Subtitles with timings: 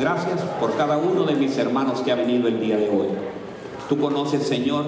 [0.00, 3.08] gracias por cada uno de mis hermanos que ha venido el día de hoy.
[3.88, 4.86] Tú conoces, Señor,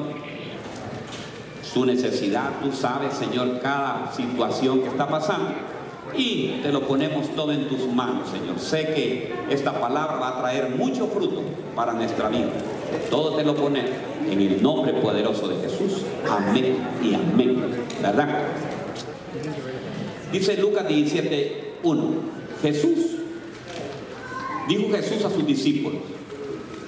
[1.62, 5.50] su necesidad, tú sabes, Señor, cada situación que está pasando.
[6.16, 8.58] Y te lo ponemos todo en tus manos, Señor.
[8.58, 11.42] Sé que esta palabra va a traer mucho fruto
[11.74, 12.50] para nuestra vida.
[13.08, 13.90] Todo te lo ponemos
[14.30, 16.02] en el nombre poderoso de Jesús.
[16.30, 17.62] Amén y amén.
[18.02, 18.28] ¿Verdad?
[20.32, 22.04] Dice Lucas 17, 1.
[22.62, 23.11] Jesús,
[24.68, 26.00] dijo Jesús a sus discípulos,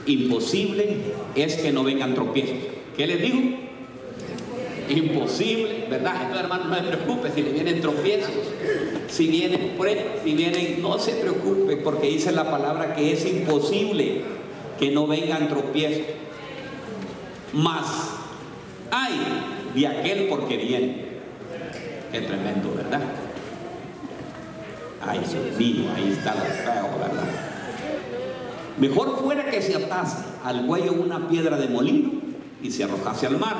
[0.06, 0.96] imposible
[1.34, 2.56] es que no vengan tropiezos.
[2.96, 3.40] ¿Qué les dijo?
[4.88, 6.14] Imposible, ¿verdad?
[6.14, 8.32] Entonces, hermano, no se preocupe si le vienen tropiezos,
[9.08, 14.22] si vienen pruebas, si vienen, no se preocupe, porque dice la palabra que es imposible
[14.78, 16.02] que no vengan tropiezos.
[17.52, 17.86] Más
[18.90, 19.20] hay
[19.74, 21.04] de aquel porque viene.
[22.12, 23.00] Qué tremendo, ¿verdad?
[25.00, 27.53] Ay, Dios mío, ahí está lo feo, ¿verdad?
[28.78, 32.10] Mejor fuera que se atase al cuello una piedra de molino
[32.62, 33.56] y se arrojase al mar,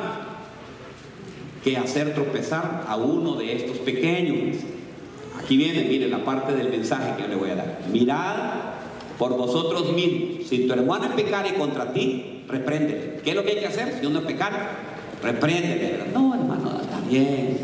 [1.63, 4.57] que hacer tropezar a uno de estos pequeños.
[5.41, 7.79] Aquí viene, mire la parte del mensaje que yo le voy a dar.
[7.93, 8.37] Mirad
[9.19, 10.49] por vosotros mismos.
[10.49, 13.21] Si tu hermano pecare contra ti, repréndele.
[13.23, 14.95] ¿Qué es lo que hay que hacer si uno pecar?
[15.23, 16.05] Repréndele.
[16.13, 17.59] No, hermano, está bien.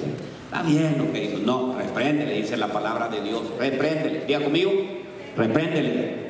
[0.44, 1.38] Está bien lo que hizo.
[1.38, 3.42] No, repréndele, dice la palabra de Dios.
[3.58, 4.24] Repréndele.
[4.26, 4.72] Diga conmigo,
[5.36, 6.29] repréndele.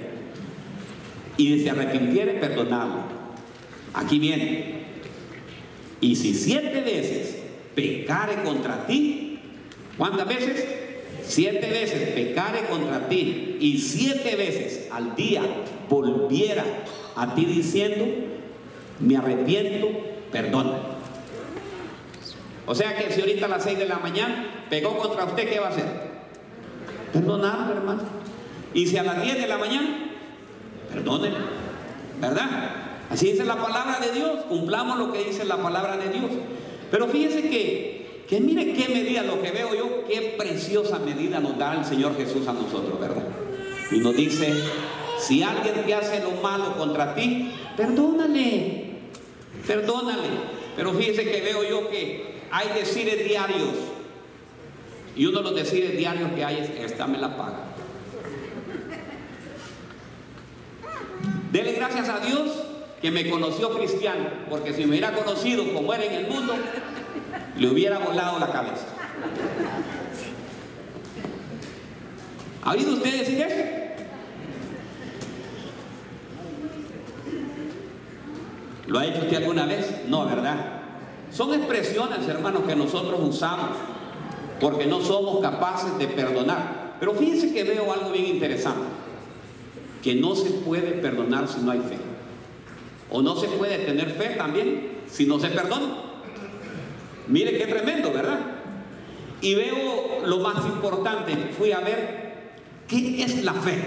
[1.41, 3.01] Y si se arrepintiere, perdonarlo.
[3.95, 4.75] Aquí viene.
[6.03, 7.39] Y si siete veces
[7.75, 9.39] pecare contra ti,
[9.97, 10.67] ¿cuántas veces?
[11.25, 15.41] Siete veces pecare contra ti y siete veces al día
[15.89, 16.63] volviera
[17.17, 18.05] a ti diciendo,
[18.99, 19.89] me arrepiento,
[20.31, 20.79] perdona.
[22.67, 25.59] O sea que si ahorita a las seis de la mañana pegó contra usted, ¿qué
[25.59, 25.87] va a hacer?
[27.15, 28.03] Perdonarlo, hermano.
[28.75, 30.10] Y si a las diez de la mañana,
[30.93, 31.39] perdónenlo,
[32.21, 32.49] ¿verdad?
[33.11, 36.31] Así dice la palabra de Dios, cumplamos lo que dice la palabra de Dios.
[36.91, 41.59] Pero fíjese que, que mire qué medida, lo que veo yo, qué preciosa medida nos
[41.59, 43.25] da el Señor Jesús a nosotros, ¿verdad?
[43.91, 44.53] Y nos dice,
[45.19, 48.85] si alguien te hace lo malo contra ti, perdónale,
[49.67, 50.29] perdónale.
[50.77, 53.75] Pero fíjese que veo yo que hay decires diarios.
[55.17, 57.70] Y uno de los decires diarios que hay es, esta me la paga.
[61.51, 62.51] Dele gracias a Dios
[63.01, 66.55] que me conoció cristiano, porque si me hubiera conocido como era en el mundo,
[67.57, 68.87] le hubiera volado la cabeza.
[72.63, 73.81] ¿Ha oído usted decir eso?
[78.87, 80.03] ¿Lo ha hecho usted alguna vez?
[80.09, 80.81] No, ¿verdad?
[81.33, 83.71] Son expresiones, hermanos, que nosotros usamos
[84.61, 86.97] porque no somos capaces de perdonar.
[87.01, 88.83] Pero fíjense que veo algo bien interesante,
[90.03, 91.97] que no se puede perdonar si no hay fe.
[93.11, 95.97] O no se puede tener fe también si no se perdona.
[97.29, 98.41] Mire qué tremendo, ¿verdad?
[99.41, 102.31] Y veo lo más importante, fui a ver
[102.89, 103.79] qué es la fe.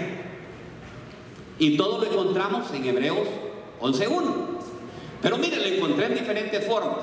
[1.58, 3.28] Y todo lo encontramos en Hebreos
[3.80, 4.22] 11.1.
[5.22, 6.98] Pero mire, lo encontré en diferentes formas.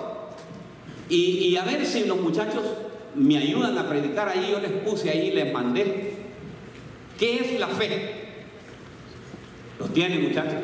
[1.10, 2.64] Y, a ver si los muchachos
[3.16, 6.16] me ayudan a predicar ahí, yo les puse ahí, les mandé.
[7.20, 8.21] ¿Qué es la fe?
[9.82, 10.62] ¿Lo tienen muchachos?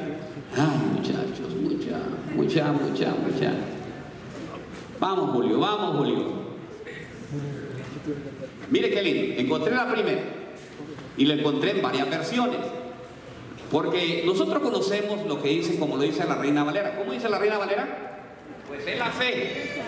[0.55, 1.97] Ay, muchachos, mucha,
[2.35, 3.51] mucha, mucha, mucha.
[5.00, 6.23] Vamos, Julio, vamos, Julio.
[8.69, 9.41] Mire qué lindo.
[9.41, 10.22] Encontré la primera
[11.17, 12.59] y la encontré en varias versiones.
[13.72, 16.95] Porque nosotros conocemos lo que dice, como lo dice la Reina Valera.
[16.95, 18.23] ¿Cómo dice la Reina Valera?
[18.67, 19.81] Pues es la fe,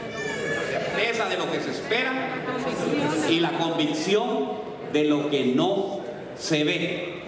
[0.55, 2.13] la certeza de lo que se espera
[3.29, 4.53] y la convicción
[4.91, 5.99] de lo que no
[6.35, 7.18] se ve.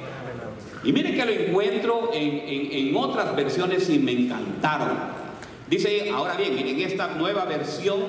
[0.84, 4.98] Y mire que lo encuentro en, en, otras versiones y me encantaron.
[5.70, 8.00] Dice, ahora bien, en esta nueva versión,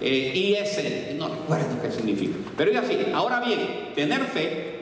[0.00, 4.80] eh, IS, no recuerdo qué significa, pero es así, ahora bien, tener fe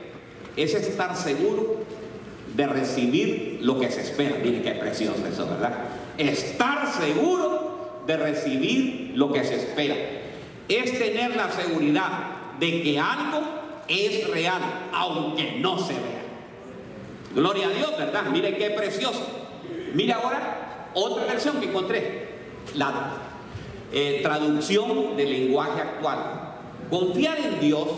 [0.56, 1.84] es estar seguro
[2.54, 4.36] de recibir lo que se espera.
[4.42, 5.74] Mire qué precioso eso, ¿verdad?
[6.18, 9.94] Estar seguro de recibir lo que se espera.
[10.68, 13.40] Es tener la seguridad de que algo
[13.86, 14.60] es real,
[14.92, 16.17] aunque no se vea.
[17.38, 18.24] Gloria a Dios, ¿verdad?
[18.32, 19.24] Mire qué precioso.
[19.94, 22.30] Mire ahora otra versión que encontré.
[22.74, 23.12] La
[23.92, 26.18] eh, traducción del lenguaje actual.
[26.90, 27.88] Confiar en Dios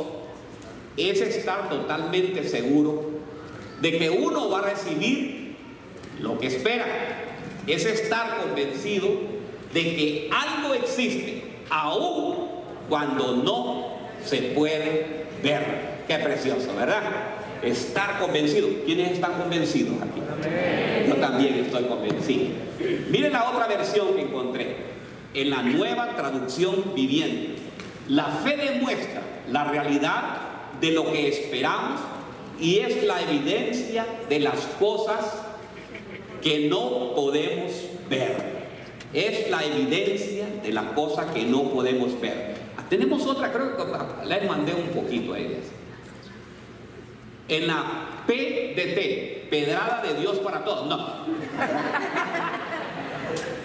[0.98, 3.12] es estar totalmente seguro
[3.81, 5.56] de que uno va a recibir
[6.20, 6.84] lo que espera.
[7.66, 9.08] Es estar convencido
[9.72, 12.46] de que algo existe, aún
[12.90, 13.86] cuando no
[14.22, 16.00] se puede ver.
[16.06, 17.39] Qué precioso, ¿verdad?
[17.62, 18.68] Estar convencido.
[18.84, 20.20] ¿Quiénes están convencidos aquí?
[21.08, 22.46] Yo también estoy convencido.
[23.10, 24.76] Miren la otra versión que encontré.
[25.34, 27.56] En la nueva traducción viviente.
[28.08, 30.22] La fe demuestra la realidad
[30.80, 32.00] de lo que esperamos
[32.60, 35.42] y es la evidencia de las cosas
[36.42, 37.72] que no podemos
[38.08, 38.60] ver.
[39.12, 42.56] Es la evidencia de las cosas que no podemos ver.
[42.88, 43.84] Tenemos otra, creo que
[44.26, 45.64] les mandé un poquito a ellas.
[47.50, 47.82] En la
[48.29, 50.87] PDT, Pedrada de Dios para todos.
[50.87, 50.97] No.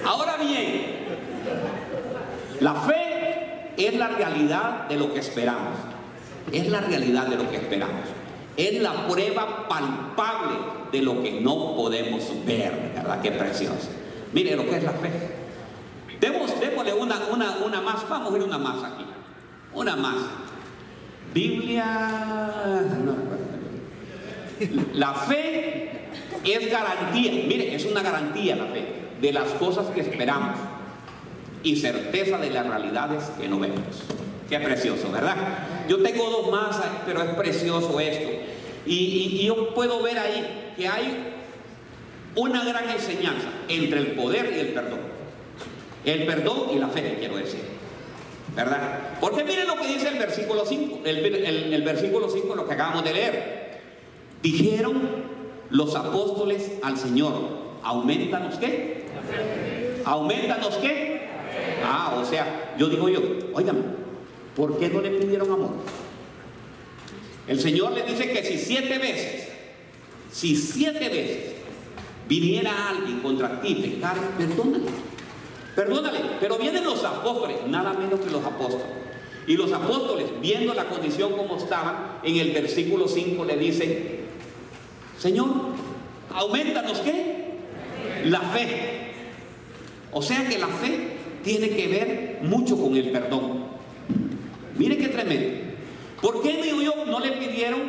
[0.03, 1.05] Ahora bien,
[2.61, 5.77] la fe es la realidad de lo que esperamos.
[6.51, 8.01] Es la realidad de lo que esperamos.
[8.57, 10.55] Es la prueba palpable
[10.91, 12.91] de lo que no podemos ver.
[12.95, 13.21] ¿Verdad?
[13.21, 13.89] Qué precioso.
[14.33, 15.11] Mire lo que es la fe.
[16.19, 18.09] Demos, démosle una, una, una más.
[18.09, 19.05] Vamos a ver una más aquí.
[19.73, 20.15] Una más.
[21.33, 22.51] Biblia.
[24.93, 25.89] La fe
[26.43, 27.31] es garantía.
[27.31, 28.85] Mire, es una garantía la fe
[29.21, 30.57] de las cosas que esperamos
[31.63, 33.79] y certeza de las realidades que no vemos.
[34.49, 35.35] Qué precioso, ¿verdad?
[35.89, 38.29] Yo tengo dos más, pero es precioso esto.
[38.85, 41.33] Y, yo puedo ver ahí que hay
[42.35, 44.99] una gran enseñanza entre el poder y el perdón.
[46.05, 47.61] El perdón y la fe, quiero decir.
[48.55, 49.17] ¿Verdad?
[49.19, 53.13] Porque miren lo que dice el versículo 5, el, versículo 5, lo que acabamos de
[53.13, 53.54] leer.
[54.45, 55.01] Dijeron
[55.71, 57.33] los apóstoles al Señor,
[57.81, 59.07] aumentanos qué?
[60.05, 61.27] Aumentanos qué?
[61.83, 63.21] Ah, o sea, yo digo yo,
[63.55, 63.79] óigame,
[64.55, 65.71] ¿por qué no le pidieron amor?
[67.47, 69.47] El Señor le dice que si siete veces,
[70.31, 71.55] si siete veces
[72.29, 74.91] viniera alguien contra ti, pecar, perdónale.
[75.75, 78.85] Perdónale, pero vienen los apóstoles, nada menos que los apóstoles.
[79.47, 84.24] Y los apóstoles, viendo la condición como estaban, en el versículo 5 le dicen,
[85.25, 85.47] Señor,
[86.35, 87.45] aumentanos qué?
[88.25, 88.67] La fe.
[90.11, 93.63] O sea que la fe tiene que ver mucho con el perdón.
[94.77, 95.61] Mire qué tremendo.
[96.21, 97.81] ¿Por qué yo, no le pidieron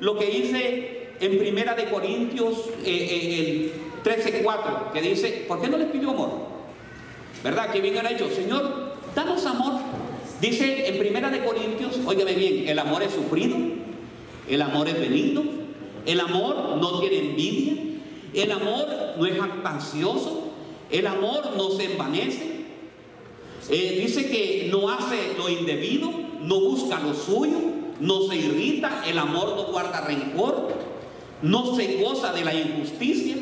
[0.00, 3.70] lo que dice en Primera de Corintios eh, eh,
[4.02, 6.30] el 13.4, que dice, ¿por qué no le pidió amor?
[7.44, 7.70] ¿Verdad?
[7.70, 9.74] Que bien era hecho, Señor, danos amor.
[10.40, 13.58] Dice en Primera de Corintios, óigame bien, el amor es sufrido,
[14.48, 15.67] el amor es benigno,
[16.06, 17.74] el amor no tiene envidia,
[18.34, 18.86] el amor
[19.18, 20.44] no es ansioso,
[20.90, 22.58] el amor no se envanece.
[23.70, 26.10] Eh, dice que no hace lo indebido,
[26.40, 27.58] no busca lo suyo,
[28.00, 30.68] no se irrita, el amor no guarda rencor,
[31.42, 33.36] no se goza de la injusticia,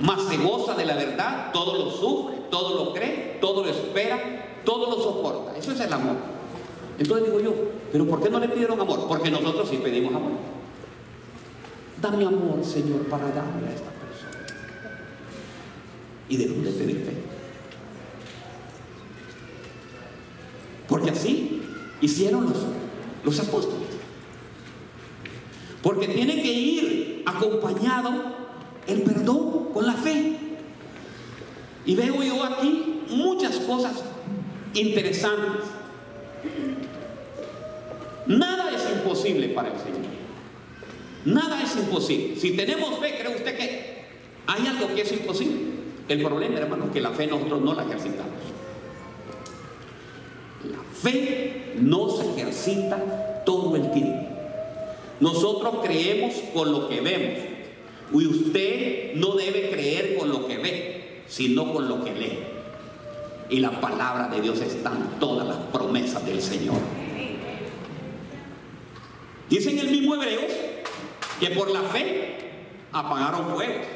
[0.00, 4.60] más se goza de la verdad, todo lo sufre, todo lo cree, todo lo espera,
[4.64, 5.56] todo lo soporta.
[5.56, 6.16] Eso es el amor.
[6.98, 7.54] Entonces digo yo,
[7.92, 9.06] ¿pero por qué no le pidieron amor?
[9.06, 10.32] Porque nosotros sí pedimos amor.
[12.04, 14.46] Dame amor, Señor, para darle a esta persona.
[16.28, 17.14] ¿Y de dónde pedir fe?
[20.86, 21.62] Porque así
[22.02, 22.58] hicieron los,
[23.24, 23.88] los apóstoles.
[25.82, 28.12] Porque tiene que ir acompañado
[28.86, 30.36] el perdón con la fe.
[31.86, 34.04] Y veo yo aquí muchas cosas
[34.74, 35.64] interesantes.
[38.26, 40.13] Nada es imposible para el Señor.
[41.24, 42.36] Nada es imposible.
[42.38, 44.04] Si tenemos fe, ¿cree usted que
[44.46, 45.56] hay algo que es imposible?
[46.08, 48.32] El problema, hermano, es que la fe nosotros no la ejercitamos.
[50.70, 54.28] La fe no se ejercita todo el tiempo.
[55.20, 57.38] Nosotros creemos con lo que vemos.
[58.12, 62.38] Y usted no debe creer con lo que ve, sino con lo que lee.
[63.48, 66.76] Y la palabra de Dios están todas las promesas del Señor.
[69.48, 70.52] Dice en el mismo Hebreos
[71.40, 72.38] que por la fe
[72.92, 73.86] apagaron fuegos,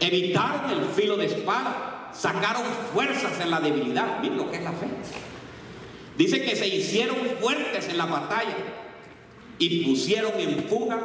[0.00, 4.20] evitaron el filo de espada, sacaron fuerzas en la debilidad.
[4.20, 4.86] Miren lo que es la fe.
[6.16, 8.56] Dice que se hicieron fuertes en la batalla
[9.58, 10.98] y pusieron en fuga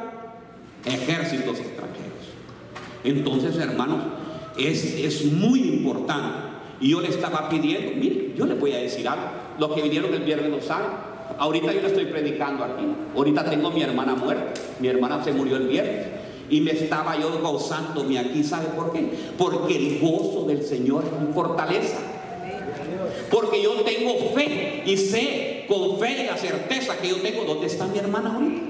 [0.85, 2.09] ejércitos extranjeros.
[3.03, 4.03] Entonces, hermanos,
[4.57, 6.49] es, es muy importante.
[6.81, 9.25] Y yo le estaba pidiendo, mire, yo le voy a decir algo.
[9.57, 11.08] Los que vinieron el viernes no saben.
[11.37, 12.85] Ahorita yo le estoy predicando aquí.
[13.15, 14.59] Ahorita tengo a mi hermana muerta.
[14.79, 16.07] Mi hermana se murió el viernes.
[16.49, 18.43] Y me estaba yo gozándome aquí.
[18.43, 19.09] ¿Sabe por qué?
[19.37, 21.97] Porque el gozo del Señor es mi fortaleza.
[23.29, 27.67] Porque yo tengo fe y sé con fe y la certeza que yo tengo dónde
[27.67, 28.61] está mi hermana ahorita.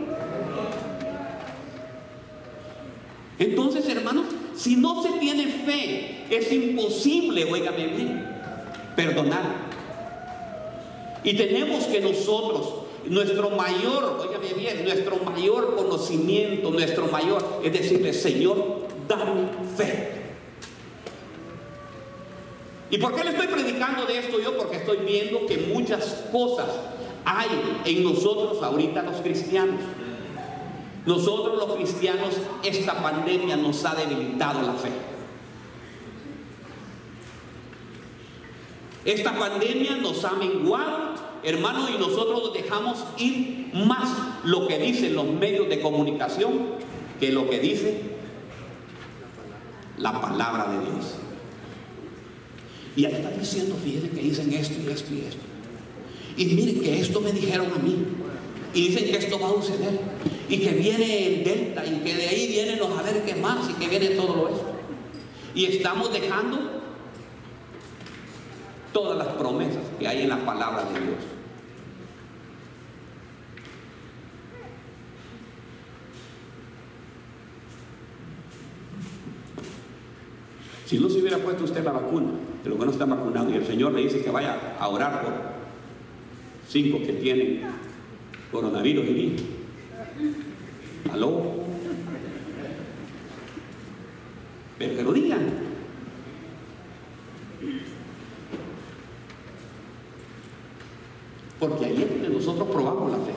[3.40, 8.26] Entonces, hermanos, si no se tiene fe, es imposible, oígame bien,
[8.98, 9.59] perdonar.
[11.24, 12.74] Y tenemos que nosotros
[13.06, 20.20] nuestro mayor, óigame bien, nuestro mayor conocimiento, nuestro mayor, es decirle, Señor, dame fe.
[22.92, 24.58] ¿Y por qué le estoy predicando de esto yo?
[24.58, 26.68] Porque estoy viendo que muchas cosas
[27.26, 27.48] hay
[27.86, 29.82] en nosotros ahorita los cristianos.
[31.06, 34.90] Nosotros los cristianos, esta pandemia nos ha debilitado la fe.
[39.10, 44.08] Esta pandemia nos ha menguado, hermanos, y nosotros dejamos ir más
[44.44, 46.76] lo que dicen los medios de comunicación
[47.20, 48.02] que lo que dice
[49.98, 51.16] la palabra de Dios.
[52.96, 55.42] Y ahí está diciendo, fíjense que dicen esto y esto y esto.
[56.38, 57.96] Y miren que esto me dijeron a mí.
[58.76, 60.00] Y dicen que esto va a suceder.
[60.48, 61.84] Y que viene el Delta.
[61.84, 63.68] Y que de ahí vienen los a ver qué más.
[63.72, 64.72] Y que viene todo lo esto.
[65.56, 66.79] Y estamos dejando
[68.94, 71.18] todas las promesas que hay en la palabra de Dios.
[80.86, 82.32] Si no se hubiera puesto usted la vacuna,
[82.64, 85.22] de lo que no está vacunado, y el Señor le dice que vaya a orar
[85.22, 85.34] por
[86.68, 87.62] cinco que tienen
[88.52, 89.36] coronavirus y
[91.12, 91.44] ¿Aló?
[94.78, 95.40] Pero que lo digan.
[101.60, 103.32] Porque ahí es donde nosotros probamos la fe.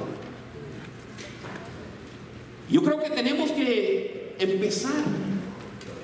[2.70, 4.92] Yo creo que tenemos que empezar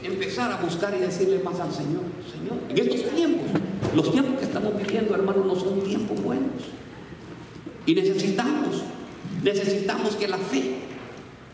[0.02, 3.46] empezar a buscar y decirle más al Señor, Señor, en estos tiempos,
[3.94, 6.62] los tiempos que estamos viviendo, hermanos, no son tiempos buenos.
[7.86, 8.82] Y necesitamos,
[9.42, 10.76] necesitamos que la fe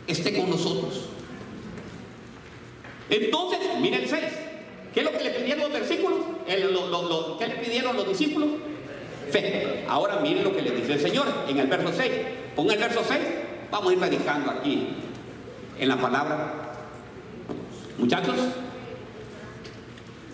[0.06, 1.06] esté con nosotros.
[3.09, 4.23] Entonces, miren el 6.
[4.92, 6.18] ¿Qué es lo que le pidieron los versículos?
[6.47, 8.49] ¿Qué le pidieron los discípulos?
[9.31, 9.85] Fe.
[9.88, 12.12] Ahora miren lo que le dice el Señor en el verso 6.
[12.57, 13.21] Ponga el verso 6.
[13.71, 14.88] Vamos a ir predicando aquí
[15.78, 16.64] en la palabra
[17.99, 18.37] Muchachos,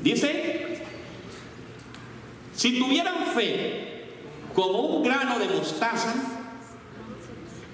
[0.02, 0.78] dice,
[2.54, 4.06] si tuvieran fe
[4.54, 6.14] como un grano de mostaza,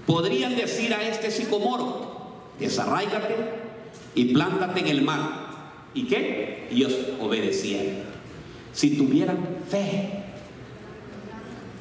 [0.07, 3.37] podrían decir a este sicomoro, desarráigate
[4.15, 5.47] y plántate en el mar.
[5.95, 6.69] ¿Y qué?
[6.71, 8.03] Ellos obedecían.
[8.73, 10.16] Si tuvieran fe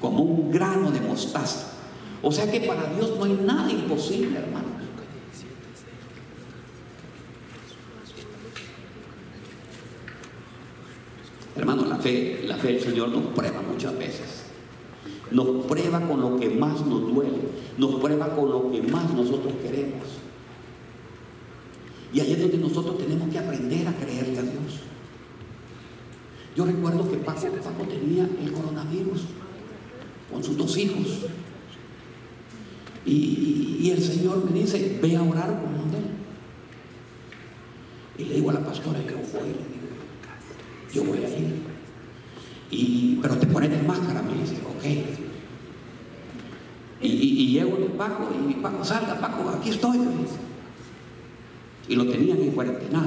[0.05, 1.71] como un grano de mostaza.
[2.21, 4.75] O sea que para Dios no hay nada imposible, hermano.
[11.55, 14.43] Hermano, la fe, la fe del Señor nos prueba muchas veces.
[15.31, 17.39] Nos prueba con lo que más nos duele.
[17.79, 20.03] Nos prueba con lo que más nosotros queremos.
[22.13, 24.81] Y ahí es donde nosotros tenemos que aprender a creerle a Dios.
[26.55, 29.21] Yo recuerdo que Paco, Paco tenía el coronavirus
[30.35, 31.07] con sus dos hijos.
[33.05, 36.05] Y, el Señor me dice, ve a orar con él.
[38.17, 39.53] Y le digo a la pastora, yo voy,
[40.93, 41.53] yo voy a ir.
[42.71, 44.85] Y, pero te pones máscara, me dice, ok.
[47.01, 49.99] Y, y, llego de Paco y Paco, salga, Paco, aquí estoy.
[51.87, 53.03] Y lo tenían en cuarentena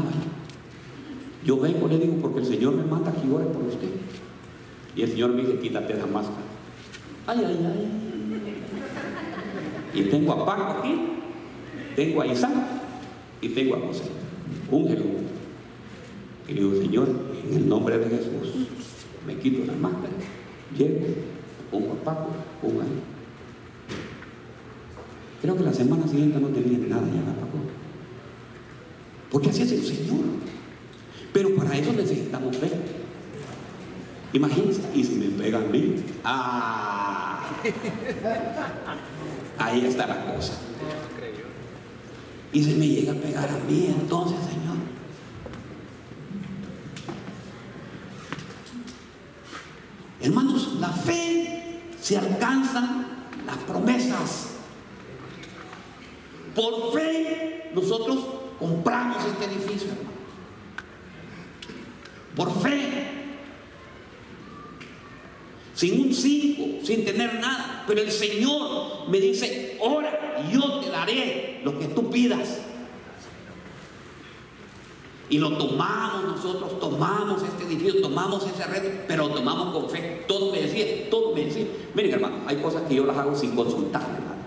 [1.45, 3.91] Yo vengo, le digo, porque el Señor me manda aquí ore por usted.
[4.97, 6.48] Y el Señor me dice, quítate la máscara.
[7.29, 7.89] Ay, ay, ay.
[9.93, 10.95] Y tengo a Paco aquí,
[11.95, 12.55] tengo a Isaac
[13.43, 14.05] y tengo a José.
[14.71, 15.05] Úngelo.
[16.49, 17.09] Y le digo, Señor,
[17.47, 18.69] en el nombre de Jesús,
[19.27, 20.15] me quito la máscara,
[20.75, 21.01] llego,
[21.71, 22.31] pongo a Paco,
[22.63, 22.89] pongo ahí.
[25.43, 27.59] Creo que la semana siguiente no tenía nada ya, Paco.
[29.31, 30.25] Porque así es el Señor.
[31.35, 32.71] Pero para eso necesitamos fe.
[34.33, 37.49] Imagínense, y si me pegan a mí, ¡ah!
[39.59, 40.55] Ahí está la cosa.
[42.53, 44.77] Y si me llega a pegar a mí, entonces, Señor.
[50.21, 53.07] Hermanos, la fe se alcanzan
[53.47, 54.49] las promesas.
[56.55, 58.19] Por fe nosotros
[58.59, 59.91] compramos este edificio,
[62.35, 63.08] Por fe.
[65.79, 67.85] Sin un cinco, sin tener nada.
[67.87, 72.63] Pero el Señor me dice, ora y yo te daré lo que tú pidas.
[75.31, 80.25] Y lo tomamos nosotros, tomamos este edificio, tomamos ese red, pero lo tomamos con fe.
[80.27, 81.67] Todo me decía, todo me decía.
[81.95, 84.43] Miren hermano, hay cosas que yo las hago sin consultar, hermano.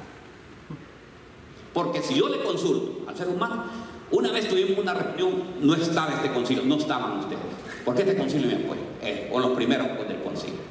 [1.74, 3.64] Porque si yo le consulto al ser humano,
[4.12, 7.40] una vez tuvimos una reunión, no estaba este concilio, no estaban ustedes.
[7.86, 8.82] ¿Por qué este concilio me apoya?
[9.02, 10.71] Eh, o los primeros pues, del concilio.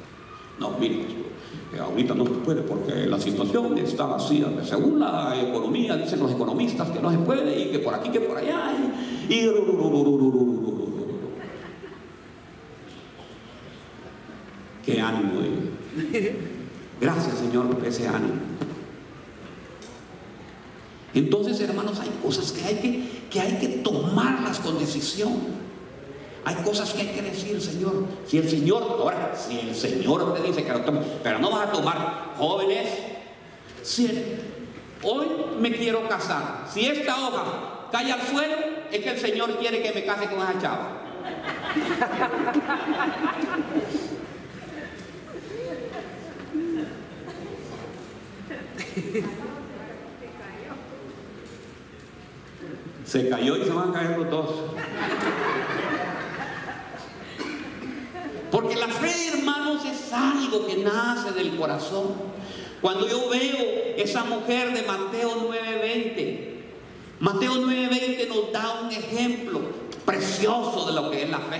[0.61, 1.07] No, miren,
[1.79, 4.45] ahorita no se puede porque la situación está vacía.
[4.63, 8.19] Según la economía, dicen los economistas que no se puede y que por aquí, que
[8.21, 8.71] por allá.
[9.27, 9.49] Y,
[14.85, 15.41] Qué ánimo.
[17.01, 18.33] Gracias Señor por ese ánimo.
[21.15, 25.60] Entonces, hermanos, hay cosas que hay que, que, hay que tomarlas con decisión.
[26.43, 28.05] Hay cosas que hay que decir, Señor.
[28.25, 31.67] Si el Señor, ahora, si el Señor te dice que lo tome, pero no vas
[31.67, 32.87] a tomar jóvenes.
[33.83, 34.07] Si
[35.03, 35.27] hoy
[35.59, 38.55] me quiero casar, si esta hoja cae al suelo,
[38.91, 40.97] es que el Señor quiere que me case con esa chava.
[53.05, 54.49] Se cayó y se van a caer los dos.
[58.77, 62.13] La fe, hermanos, es algo que nace del corazón.
[62.81, 66.63] Cuando yo veo esa mujer de Mateo 9:20,
[67.19, 69.61] Mateo 9:20 nos da un ejemplo
[70.05, 71.59] precioso de lo que es la fe.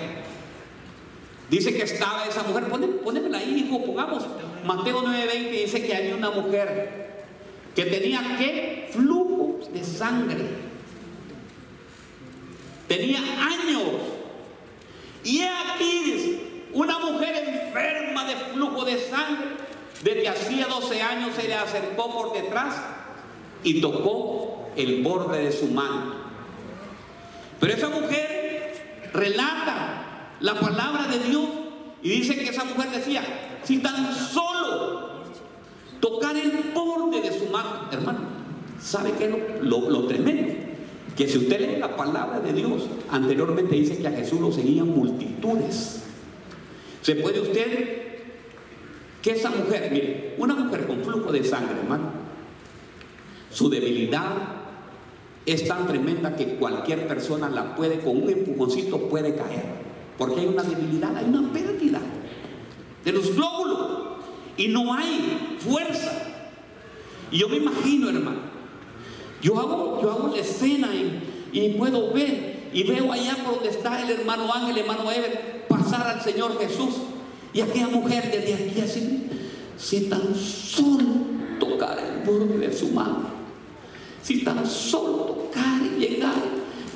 [1.49, 2.69] Dice que estaba esa mujer,
[3.03, 4.23] ponémela ahí, hijo, pongamos.
[4.65, 7.25] Mateo 9:20 dice que había una mujer
[7.75, 10.71] que tenía que flujo de sangre.
[12.87, 13.83] Tenía años.
[15.23, 19.47] Y aquí una mujer enferma de flujo de sangre,
[20.03, 22.75] desde hacía 12 años se le acercó por detrás
[23.63, 26.15] y tocó el borde de su mano.
[27.59, 31.45] Pero esa mujer relata la palabra de Dios
[32.01, 33.21] y dice que esa mujer decía,
[33.63, 35.21] si tan solo
[35.99, 38.19] tocar el borde de su mano, hermano,
[38.81, 40.53] ¿sabe qué es lo, lo tremendo?
[41.15, 44.87] Que si usted lee la palabra de Dios, anteriormente dice que a Jesús lo seguían
[44.87, 46.03] multitudes.
[47.01, 48.01] ¿Se puede usted
[49.22, 52.12] que esa mujer, mire, una mujer con flujo de sangre, hermano,
[53.51, 54.31] su debilidad
[55.46, 59.63] es tan tremenda que cualquier persona la puede, con un empujoncito puede caer,
[60.17, 62.00] porque hay una debilidad, hay una pérdida
[63.03, 64.01] de los glóbulos.
[64.57, 66.11] Y no hay fuerza.
[67.31, 68.42] Y yo me imagino, hermano,
[69.42, 74.01] yo hago, yo hago la escena y, puedo ver y veo allá por donde está
[74.03, 75.60] el hermano Ángel, el hermano Ever,
[75.93, 76.95] al Señor Jesús.
[77.53, 79.27] Y aquella mujer desde aquí así,
[79.77, 81.03] si tan solo
[81.59, 83.29] tocar el borde de su mano,
[84.23, 86.41] si tan solo tocar y llegar,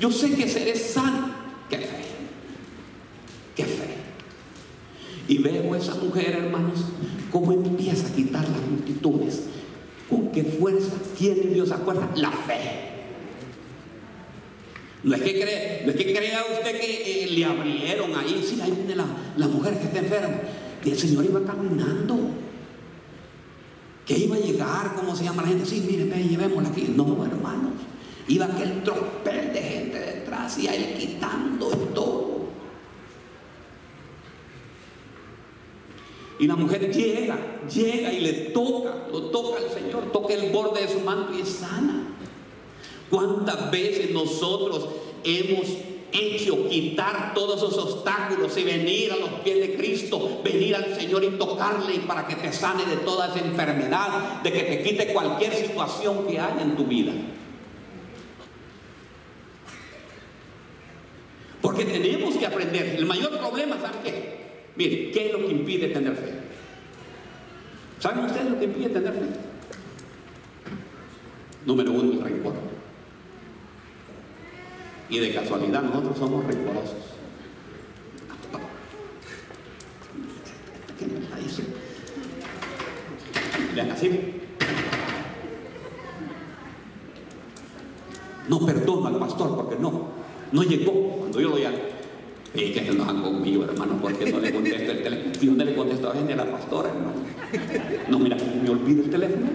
[0.00, 1.34] yo sé que seré sano.
[1.68, 2.04] Qué fe,
[3.54, 3.96] qué fe.
[5.28, 6.80] Y veo a esa mujer, hermanos,
[7.30, 9.42] cómo empieza a quitar las multitudes.
[10.08, 12.95] Con qué fuerza tiene Dios a fuerza, la fe.
[15.06, 18.72] No es que, cree, es que crea usted que eh, le abrieron ahí, sí, ahí
[18.72, 20.34] viene la, mujer que está enferma.
[20.84, 22.18] Y el Señor iba caminando.
[24.04, 25.64] Que iba a llegar, ¿cómo se llama la gente?
[25.64, 26.92] Sí, mire, ve, llevémosla aquí.
[26.96, 27.74] No, hermanos.
[28.26, 32.46] Iba aquel tropel de gente detrás y a él quitando y todo.
[36.40, 37.38] Y la mujer llega,
[37.72, 41.42] llega y le toca, lo toca al Señor, toca el borde de su manto y
[41.42, 42.15] es sana.
[43.10, 44.88] ¿Cuántas veces nosotros
[45.24, 45.66] hemos
[46.12, 51.24] hecho quitar todos esos obstáculos y venir a los pies de Cristo, venir al Señor
[51.24, 55.54] y tocarle para que te sane de toda esa enfermedad, de que te quite cualquier
[55.54, 57.12] situación que haya en tu vida?
[61.60, 62.96] Porque tenemos que aprender.
[62.96, 64.36] El mayor problema, ¿saben qué?
[64.76, 66.34] Mire, ¿qué es lo que impide tener fe?
[67.98, 69.26] ¿Saben ustedes lo que impide tener fe?
[71.64, 72.75] Número uno, el rencor.
[75.08, 76.96] Y de casualidad nosotros somos rencorosos.
[80.98, 81.62] ¿Qué me la hizo?
[83.74, 84.10] Vean así.
[88.48, 90.08] No perdono al pastor porque no,
[90.52, 91.96] no llegó cuando yo lo llamé.
[92.54, 95.32] Y que se enojan conmigo, hermano, porque no le contesto el teléfono.
[95.40, 97.12] Y no le contesto a a la pastora, hermano.
[98.08, 99.46] No, mira, me olvido el teléfono.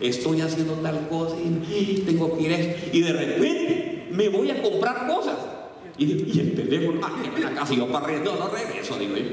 [0.00, 4.62] Estoy haciendo tal cosa y tengo que ir a Y de repente me voy a
[4.62, 5.36] comprar cosas.
[5.98, 9.24] Y, el teléfono, ah, en la casa yo para no, no regreso, digo yo.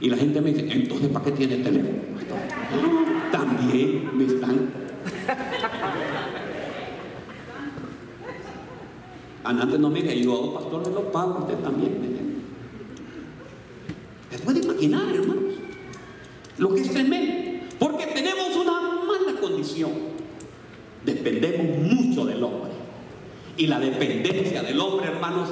[0.00, 1.98] Y la gente me dice, entonces ¿para qué tiene el teléfono?
[3.32, 4.70] También me están.
[9.44, 12.42] Antes no mire, yo pastor de los pagos, usted también.
[14.30, 15.54] ¿Se puede imaginar, hermanos?
[16.58, 17.64] Lo que es tremendo.
[17.78, 20.15] Porque tenemos una mala condición
[21.06, 22.72] dependemos mucho del hombre.
[23.56, 25.48] Y la dependencia del hombre, hermanos,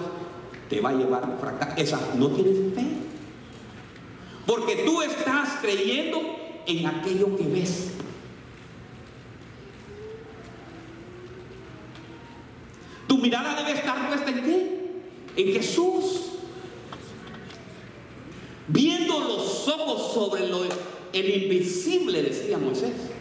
[0.69, 1.75] te va a llevar a fracaso.
[1.77, 2.85] Esa no tienes fe.
[4.45, 6.21] Porque tú estás creyendo
[6.67, 7.93] en aquello que ves.
[13.07, 14.91] Tu mirada debe estar puesta en qué?
[15.37, 16.33] En Jesús.
[18.67, 20.65] Viendo los ojos sobre lo,
[21.13, 23.14] el invisible, decía Moisés.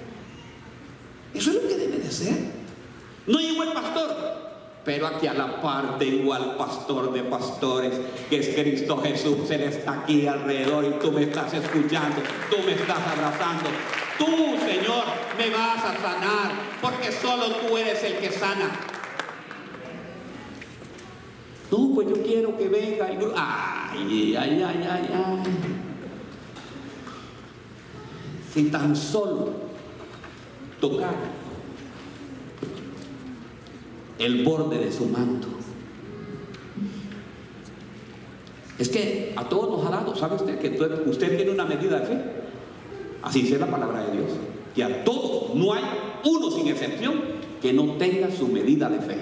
[1.33, 2.37] Eso es lo que debe de ser.
[3.25, 4.15] No llegó el pastor,
[4.83, 7.93] pero aquí a la par tengo al pastor de pastores,
[8.29, 9.49] que es Cristo Jesús.
[9.49, 13.69] Él está aquí alrededor y tú me estás escuchando, tú me estás abrazando.
[14.17, 15.05] Tú, Señor,
[15.37, 18.71] me vas a sanar, porque solo tú eres el que sana.
[21.71, 23.33] No, pues yo quiero que venga el grupo.
[23.35, 25.43] Ay, ay, ay, ay, ay.
[28.53, 29.62] Si tan solo
[30.83, 31.15] tocar
[34.19, 35.47] el borde de su manto.
[38.77, 40.59] Es que a todos nos ha dado, ¿sabe usted?
[40.59, 40.69] Que
[41.09, 42.21] usted tiene una medida de fe.
[43.21, 44.31] Así dice la palabra de Dios.
[44.75, 45.83] Que a todos, no hay
[46.25, 47.13] uno sin excepción,
[47.61, 49.17] que no tenga su medida de fe.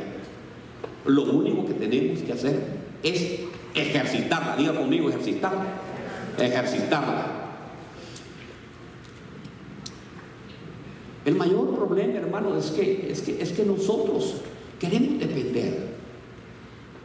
[1.06, 2.60] Lo único que tenemos que hacer
[3.04, 3.40] es
[3.76, 4.56] ejercitarla.
[4.56, 5.66] Diga conmigo, ejercitarla.
[6.40, 7.41] Ejercitarla.
[11.26, 14.36] El mayor problema, hermano, es que, es que, es que nosotros
[14.80, 15.92] queremos depender.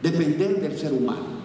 [0.01, 1.37] Depender del ser humano.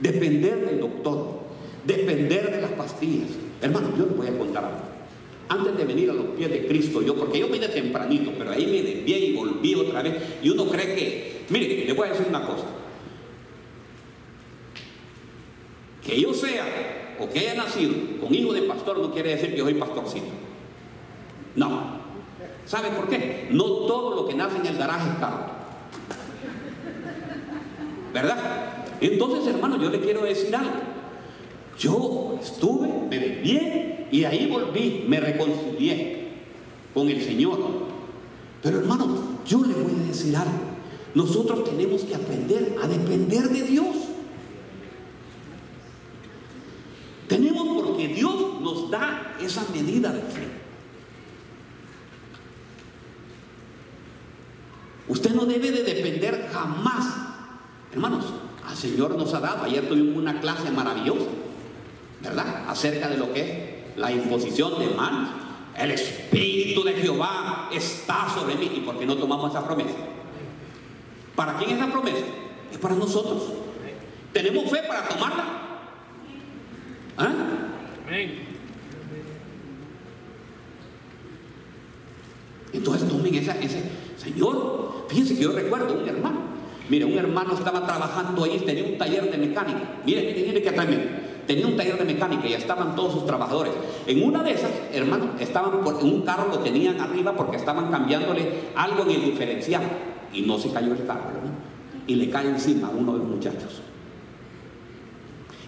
[0.00, 1.40] Depender del doctor.
[1.86, 3.28] Depender de las pastillas.
[3.60, 4.92] Hermano, yo les voy a contar algo.
[5.48, 8.66] Antes de venir a los pies de Cristo, yo, porque yo vine tempranito, pero ahí
[8.66, 10.14] me desvié y volví otra vez.
[10.42, 12.64] Y uno cree que, mire, le voy a decir una cosa.
[16.02, 19.58] Que yo sea o que haya nacido con hijo de pastor no quiere decir que
[19.58, 20.41] yo soy pastorcito.
[21.56, 22.02] No.
[22.66, 23.48] ¿Sabe por qué?
[23.50, 25.62] No todo lo que nace en el garaje es caro.
[28.12, 28.38] ¿Verdad?
[29.00, 30.72] Entonces, hermano, yo le quiero decir algo.
[31.78, 36.28] Yo estuve, me bien y ahí volví, me reconcilié
[36.94, 37.58] con el Señor.
[38.62, 40.52] Pero hermano, yo le voy a decir algo.
[41.14, 43.96] Nosotros tenemos que aprender a depender de Dios.
[47.28, 50.61] Tenemos porque Dios nos da esa medida de fe.
[55.12, 57.04] Usted no debe de depender jamás.
[57.92, 58.24] Hermanos,
[58.66, 59.64] al Señor nos ha dado.
[59.64, 61.26] Ayer tuvimos una clase maravillosa,
[62.22, 62.64] ¿verdad?
[62.66, 65.28] Acerca de lo que es la imposición de manos.
[65.76, 68.72] El Espíritu de Jehová está sobre mí.
[68.74, 69.96] ¿Y por qué no tomamos esa promesa?
[71.36, 72.24] ¿Para quién es la promesa?
[72.72, 73.52] Es para nosotros.
[74.32, 75.44] ¿Tenemos fe para tomarla?
[77.18, 77.32] ¿Ah?
[82.72, 83.82] Entonces tomen esa, ese,
[84.22, 86.40] Señor, fíjense que yo recuerdo un hermano.
[86.88, 89.80] Mire, un hermano estaba trabajando ahí, tenía un taller de mecánica.
[90.04, 91.32] Mire, mire, que también.
[91.46, 93.72] Tenía un taller de mecánica y estaban todos sus trabajadores.
[94.06, 98.70] En una de esas, hermano, estaban por, un carro, lo tenían arriba porque estaban cambiándole
[98.76, 99.82] algo en el diferencial.
[100.32, 101.30] Y no se cayó el carro,
[102.06, 103.82] Y le cae encima a uno de los muchachos.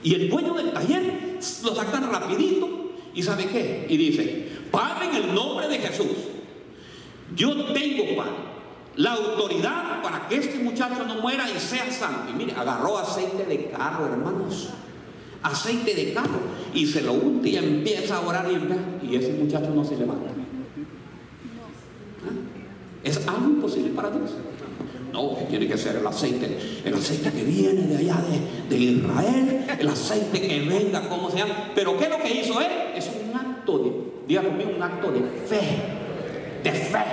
[0.04, 2.68] Y el dueño del taller lo sacan rapidito.
[3.14, 3.86] ¿Y sabe qué?
[3.88, 6.33] Y dice, Padre en el nombre de Jesús
[7.34, 8.54] yo tengo, Padre,
[8.96, 12.30] la autoridad para que este muchacho no muera y sea santo.
[12.30, 14.70] Y mire, agarró aceite de carro, hermanos.
[15.42, 16.40] Aceite de carro.
[16.72, 20.30] Y se lo unte y empieza a orar y, y ese muchacho no se levanta.
[22.24, 22.32] ¿Ah?
[23.02, 24.30] ¿Es algo imposible para Dios?
[25.12, 28.16] No, que tiene que ser el aceite, el aceite que viene de allá
[28.68, 31.72] de, de Israel, el aceite que venga, como sea.
[31.74, 32.72] Pero ¿qué es lo que hizo él?
[32.96, 33.78] Es un acto
[34.26, 36.03] de, un acto de fe
[36.64, 37.04] de fe.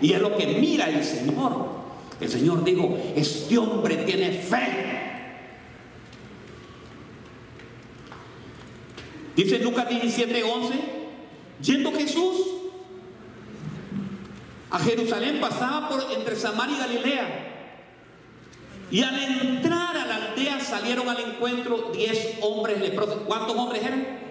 [0.00, 1.76] Y es lo que mira el Señor.
[2.20, 4.86] El Señor dijo, este hombre tiene fe.
[9.36, 10.74] Dice Lucas 17, 11,
[11.60, 12.36] yendo Jesús
[14.70, 17.52] a Jerusalén pasaba por entre Samaria y Galilea.
[18.90, 23.22] Y al entrar a la aldea salieron al encuentro diez hombres leprosos.
[23.26, 24.25] ¿Cuántos hombres eran?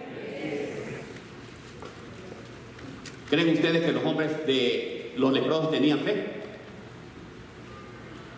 [3.30, 6.26] ¿Creen ustedes que los hombres de los leprosos tenían fe?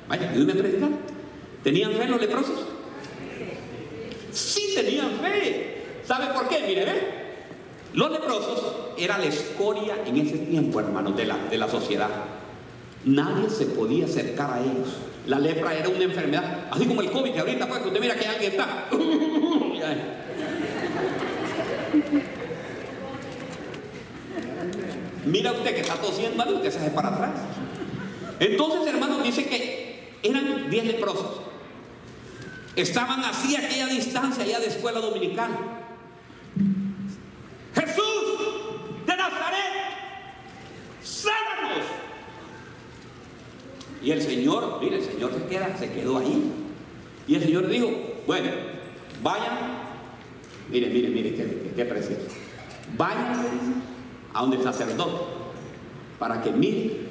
[0.08, 0.90] Vaya, ayúdenme a predicar.
[1.64, 2.66] ¿Tenían fe los leprosos?
[4.32, 5.84] Sí tenían fe.
[6.04, 6.64] ¿Sabe por qué?
[6.66, 7.18] Mire, ve.
[7.94, 12.10] Los leprosos era la escoria en ese tiempo, hermanos, de la, de la sociedad.
[13.04, 14.88] Nadie se podía acercar a ellos.
[15.26, 18.28] La lepra era una enfermedad, así como el COVID, que ahorita pues, usted mira que
[18.28, 18.88] alguien está.
[25.28, 27.32] Mira usted que está tosiendo, hermano, usted se hace para atrás.
[28.40, 31.42] Entonces, hermanos, dice que eran 10 leprosos.
[32.76, 35.58] Estaban así a aquella distancia allá de escuela dominicana.
[37.74, 38.38] Jesús
[39.06, 39.74] de Nazaret,
[41.04, 41.86] sábanos.
[44.04, 46.52] Y el Señor, mire, el Señor se queda, se quedó ahí.
[47.28, 47.92] Y el Señor dijo,
[48.26, 48.50] bueno,
[49.22, 49.58] vayan,
[50.70, 52.28] mire, mire, mire, qué, qué, qué precioso.
[52.96, 53.87] Vayan
[54.38, 55.38] a el sacerdote
[56.20, 57.08] para que mire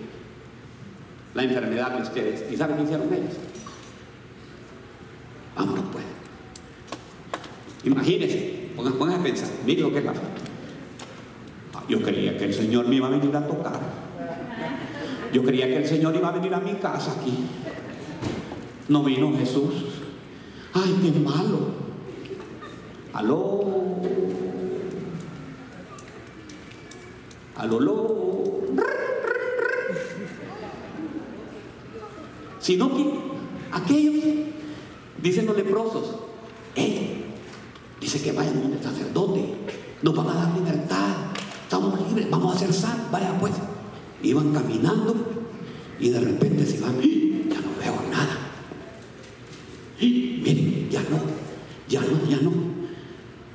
[1.34, 2.52] la enfermedad de ustedes.
[2.52, 3.34] ¿Y saben qué hicieron ellos?
[5.56, 6.04] Vámonos pues.
[7.84, 10.20] Imagínense, pongan, a pensar, mire lo que es la fe.
[11.88, 13.80] Yo creía que el Señor me iba a venir a tocar.
[15.32, 17.44] Yo creía que el Señor iba a venir a mi casa aquí.
[18.88, 19.74] No vino Jesús.
[20.72, 21.70] Ay, qué malo.
[23.12, 23.64] Aló.
[27.56, 28.26] Aló, aló.
[32.60, 33.18] Sino que
[33.72, 34.24] aquellos,
[35.22, 36.16] dicen los leprosos,
[38.00, 39.54] dice que vayan donde el sacerdote,
[40.02, 41.14] nos van a dar libertad,
[41.62, 43.52] estamos libres, vamos a hacer sal, vaya pues.
[44.22, 45.14] Iban caminando
[46.00, 47.00] y de repente se van,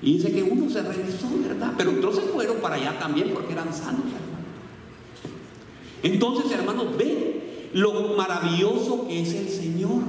[0.02, 1.74] Y dice que uno se regresó, ¿verdad?
[1.78, 4.02] Pero otros se fueron para allá también porque eran sanos,
[6.02, 7.42] Entonces, hermanos, ven
[7.74, 10.02] lo maravilloso que es el Señor.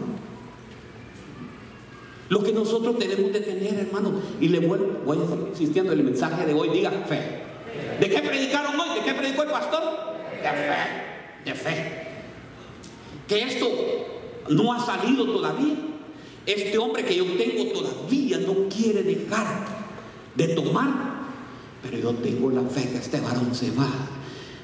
[2.30, 4.14] Lo que nosotros tenemos de tener, hermano.
[4.40, 7.42] Y le vuelvo, voy a insistiendo, el mensaje de hoy diga fe.
[8.00, 8.98] ¿De qué predicaron hoy?
[8.98, 9.82] ¿De qué predicó el pastor?
[10.42, 12.02] De fe, de fe.
[13.28, 13.68] Que esto
[14.48, 15.74] no ha salido todavía.
[16.46, 19.81] Este hombre que yo tengo todavía no quiere dejar
[20.34, 21.22] de tomar.
[21.82, 23.88] Pero yo tengo la fe que este varón se va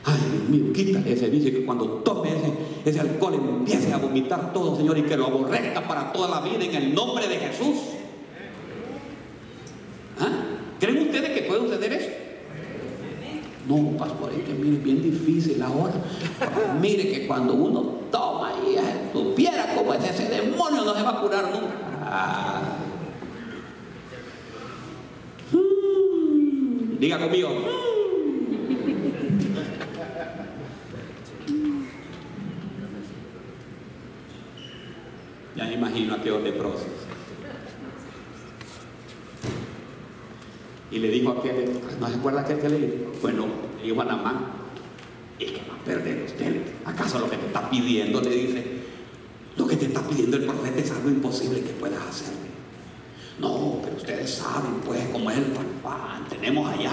[0.09, 0.17] Ay,
[0.49, 1.29] Dios quítale ese.
[1.29, 2.31] Dice que cuando tome
[2.85, 6.65] ese, alcohol empiece a vomitar todo, Señor, y que lo aborrezca para toda la vida
[6.65, 7.77] en el nombre de Jesús.
[10.19, 10.29] ¿Ah?
[10.81, 12.11] ¿Creen ustedes que puede suceder eso?
[13.69, 15.93] No, pastor, es que mire, bien difícil ahora.
[16.81, 18.79] mire que cuando uno toma y
[19.13, 21.75] supiera cómo es ese demonio, no se va a curar nunca.
[22.03, 22.78] Ah.
[26.99, 27.49] Diga conmigo.
[35.55, 36.87] Ya me imagino a aquellos leprosos.
[40.91, 43.13] Y le dijo a aquel, ¿no se acuerda aquel que le dijo?
[43.23, 43.47] Bueno,
[43.81, 44.47] le dijo a Namán,
[45.39, 46.63] ¿y qué va a perder usted?
[46.85, 48.65] ¿Acaso lo que te está pidiendo, le dice,
[49.57, 52.58] lo que te está pidiendo el profeta es algo imposible que puedas hacer?
[53.39, 56.91] No, pero ustedes saben, pues, cómo es el farfán, tenemos allá,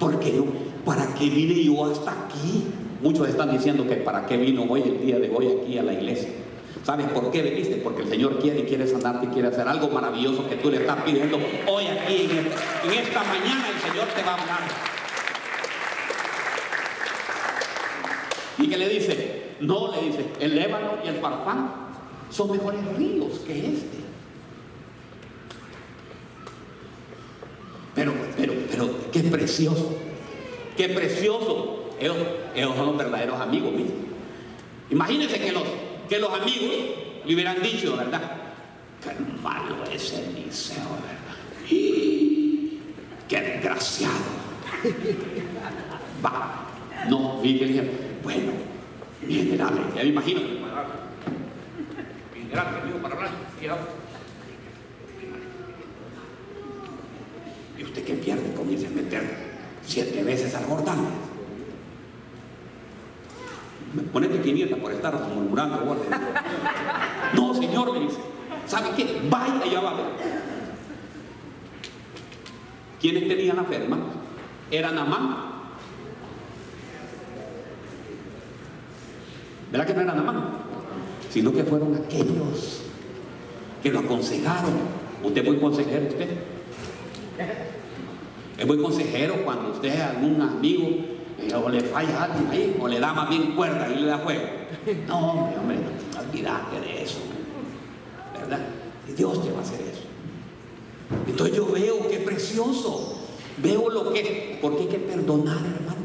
[0.00, 0.46] ¿por qué no?
[0.84, 2.64] ¿Para qué vine yo hasta aquí?
[3.02, 5.92] Muchos están diciendo que para qué vino hoy, el día de hoy, aquí a la
[5.92, 6.30] iglesia.
[6.84, 7.76] ¿Sabes por qué viniste?
[7.76, 10.78] Porque el Señor quiere y quiere sanarte y quiere hacer algo maravilloso que tú le
[10.78, 14.60] estás pidiendo hoy aquí, en, esta mañana el Señor te va a hablar.
[18.58, 21.72] Y que le dice, no, le dice, el Lébano y el Farfán
[22.30, 23.95] son mejores ríos que este.
[28.70, 29.96] Pero, qué precioso,
[30.76, 31.94] qué precioso.
[31.98, 32.16] Ellos,
[32.76, 33.90] son los verdaderos amigos míos.
[34.90, 35.64] Imagínense que los,
[36.08, 36.74] que los amigos
[37.24, 38.20] le hubieran dicho, ¿verdad?
[39.02, 39.10] Qué
[39.42, 41.70] malo es Eliseo, ¿verdad?
[41.70, 42.78] Y
[43.28, 44.14] qué desgraciado.
[46.24, 46.66] Va.
[47.08, 47.90] No, y que dije,
[48.22, 48.52] bueno,
[49.22, 50.40] mi general, ya me imagino.
[52.34, 53.30] Mi general, amigo, para hablar.
[57.78, 58.54] ¿Y usted qué pierde?
[58.54, 59.22] Comienza a meter
[59.84, 61.06] siete veces al Jordán.
[64.12, 65.96] Ponete 500 por estar murmurando.
[67.34, 68.18] No, Señor, me dice.
[68.66, 69.20] ¿Sabe qué?
[69.28, 70.02] Vaya allá abajo.
[73.00, 73.98] ¿Quiénes tenían la ferma?
[74.70, 75.36] Era Namán.
[79.72, 80.44] ¿Verdad que no era Namán?
[81.30, 82.82] Sino que fueron aquellos
[83.82, 84.72] que lo aconsejaron.
[85.22, 86.55] ¿Usted muy consejero usted?
[88.58, 91.16] Es muy consejero cuando usted algún amigo
[91.54, 94.42] o le falla alguien ahí, o le da más bien cuerda y le da juego.
[95.06, 95.76] No, hombre, hombre,
[96.18, 97.18] olvídate de eso.
[98.32, 98.60] ¿Verdad?
[99.08, 100.02] Y Dios te va a hacer eso.
[101.26, 103.20] Entonces yo veo qué precioso.
[103.58, 105.96] Veo lo que, porque hay que perdonar, hermanos.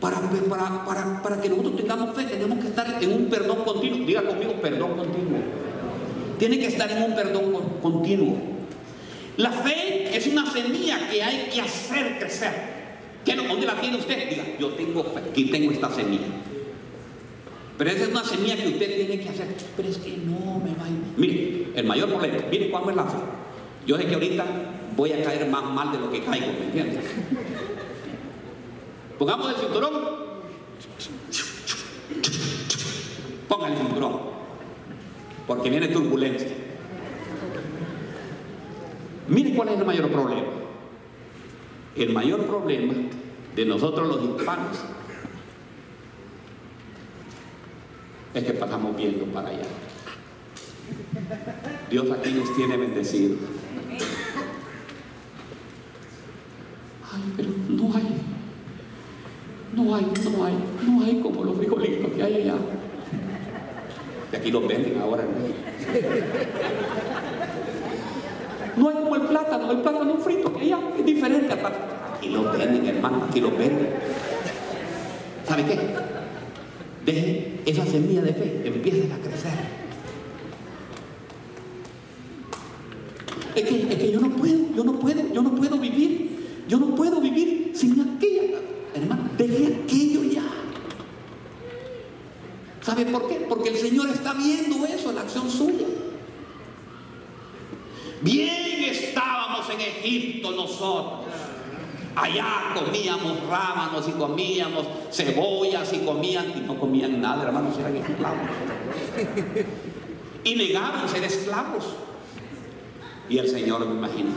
[0.00, 4.06] Para, para, para, para, que nosotros tengamos fe, tenemos que estar en un perdón continuo.
[4.06, 5.38] Diga conmigo, perdón continuo.
[6.38, 8.49] Tiene que estar en un perdón continuo.
[9.40, 12.52] La fe es una semilla que hay que hacer crecer.
[13.24, 14.28] ¿Dónde la tiene usted?
[14.28, 16.26] Diga, yo tengo aquí tengo esta semilla.
[17.78, 19.46] Pero esa es una semilla que usted tiene que hacer.
[19.76, 21.00] Pero es que no me va a ir.
[21.16, 23.16] Mire, el mayor problema, mire cuál es la fe.
[23.86, 24.44] Yo sé que ahorita
[24.94, 27.04] voy a caer más mal de lo que caigo, ¿me entiendes?
[29.18, 29.92] Pongamos el cinturón.
[33.48, 34.20] Póngale el cinturón,
[35.46, 36.59] porque viene turbulencia.
[39.30, 40.42] Mire cuál es el mayor problema.
[41.94, 42.94] El mayor problema
[43.54, 44.78] de nosotros los hispanos
[48.34, 49.62] es que pasamos viendo para allá.
[51.88, 53.38] Dios aquí nos tiene bendecidos.
[57.12, 58.08] Ay, pero no hay,
[59.74, 60.54] no hay, no hay,
[60.86, 62.56] no hay como los frijolitos que hay allá.
[64.32, 65.22] Y aquí los venden ahora.
[65.22, 65.30] No
[68.88, 73.24] hay como el plátano, el plátano frito que allá es diferente Aquí lo venden, hermano,
[73.28, 73.88] aquí lo venden.
[75.46, 75.78] ¿Sabe qué?
[77.04, 79.52] Deje esa semilla de fe, empiecen a crecer.
[83.54, 86.78] Es que, es que yo no puedo, yo no puedo, yo no puedo vivir, yo
[86.78, 88.58] no puedo vivir sin aquella,
[88.94, 90.44] hermano, deje aquello ya.
[92.82, 93.46] ¿Sabe por qué?
[93.48, 95.86] Porque el Señor está viendo eso en la acción suya.
[98.22, 100.52] Bien estábamos en Egipto
[102.16, 108.48] Allá comíamos rábanos y comíamos cebollas y comían y no comían nada, hermanos, eran esclavos.
[110.42, 111.84] Y negaban ser esclavos.
[113.28, 114.30] Y el Señor me imagina,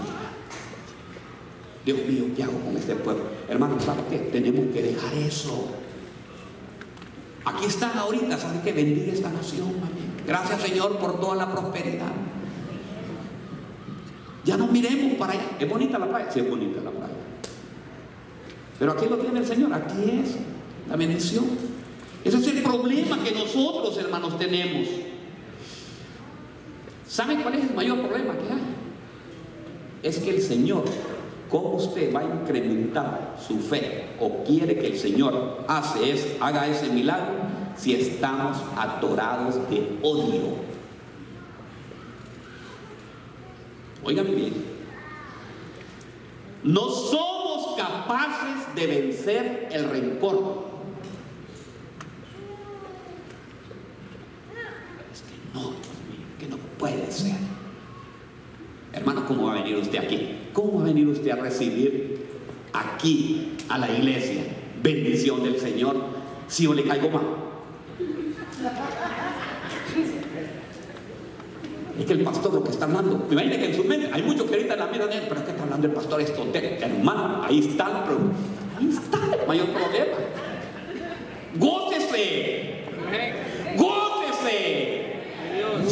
[1.85, 3.23] Dios mío, ¿qué hago con este pueblo?
[3.49, 4.17] Hermanos, ¿sabe qué?
[4.19, 5.69] Tenemos que dejar eso.
[7.45, 8.71] Aquí están ahorita, ¿saben qué?
[8.71, 9.73] Bendiga esta nación,
[10.25, 12.13] Gracias, Señor, por toda la prosperidad.
[14.45, 15.57] Ya no miremos para allá.
[15.59, 16.31] ¿Es bonita la playa?
[16.31, 17.13] Sí, es bonita la playa.
[18.79, 20.35] Pero aquí lo tiene el Señor, aquí es
[20.89, 21.45] la bendición.
[22.23, 24.87] Ese es el problema que nosotros, hermanos, tenemos.
[27.07, 28.61] ¿Saben cuál es el mayor problema que hay?
[30.01, 30.83] Es que el Señor,
[31.49, 36.89] ¿cómo usted va a incrementar su fe o quiere que el Señor hace haga ese
[36.89, 37.35] milagro
[37.77, 40.72] si estamos atorados de odio?
[44.03, 44.53] Óigame bien.
[46.63, 50.65] No somos capaces de vencer el rencor.
[55.11, 55.71] Es que no, Dios
[56.09, 57.35] mío, que no puede ser.
[58.93, 60.37] Hermano, ¿cómo va a venir usted aquí?
[60.53, 62.25] ¿Cómo va a venir usted a recibir
[62.73, 64.43] aquí a la iglesia
[64.81, 65.95] bendición del Señor
[66.47, 67.23] si yo le caigo mal?
[72.03, 74.45] Es que el pastor lo que está hablando, imagínate que en su mente hay muchos
[74.45, 76.67] que ahorita la miran, pero es que está hablando el pastor es tontero.
[76.81, 78.33] Hermano, ahí está el problema.
[78.77, 80.17] Ahí está el mayor problema.
[81.55, 82.83] Gócese.
[83.77, 85.13] Gócese.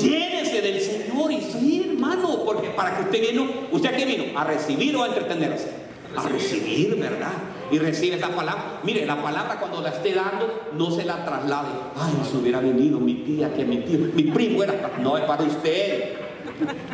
[0.04, 4.38] Llénese del Señor y sí, hermano, porque para que usted vino, ¿usted aquí vino?
[4.38, 5.70] ¿A recibir o a entretenerse?
[6.18, 7.32] A recibir, ¿verdad?
[7.72, 8.82] Y recibe esa palabra.
[8.84, 11.70] Mire, la palabra cuando la esté dando, no se la traslade.
[11.96, 14.92] Ay, si hubiera venido mi tía, que mi tío, mi primo era.
[15.00, 16.18] No, es para usted.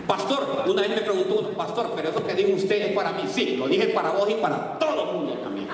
[0.05, 3.23] Pastor, una vez me preguntó pastor, pero eso que dijo usted es para mí.
[3.27, 5.67] Sí, lo dije para vos y para todo el mundo también.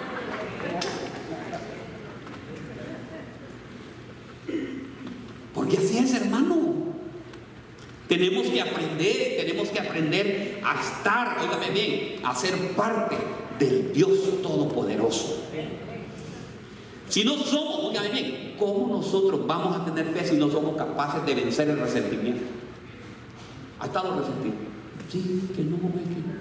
[5.54, 6.74] Porque así es, hermano.
[8.08, 13.18] Tenemos que aprender, tenemos que aprender a estar, óigame bien, a ser parte
[13.60, 15.44] del Dios Todopoderoso.
[17.10, 21.26] Si no somos, óigame bien, ¿cómo nosotros vamos a tener fe si no somos capaces
[21.26, 22.44] de vencer el resentimiento?
[23.80, 24.56] ¿Ha estado resentido?
[25.10, 26.34] Sí, que no, es que no.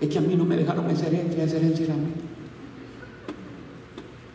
[0.00, 2.12] Es que a mí no me dejaron esa herencia, esa herencia era mí.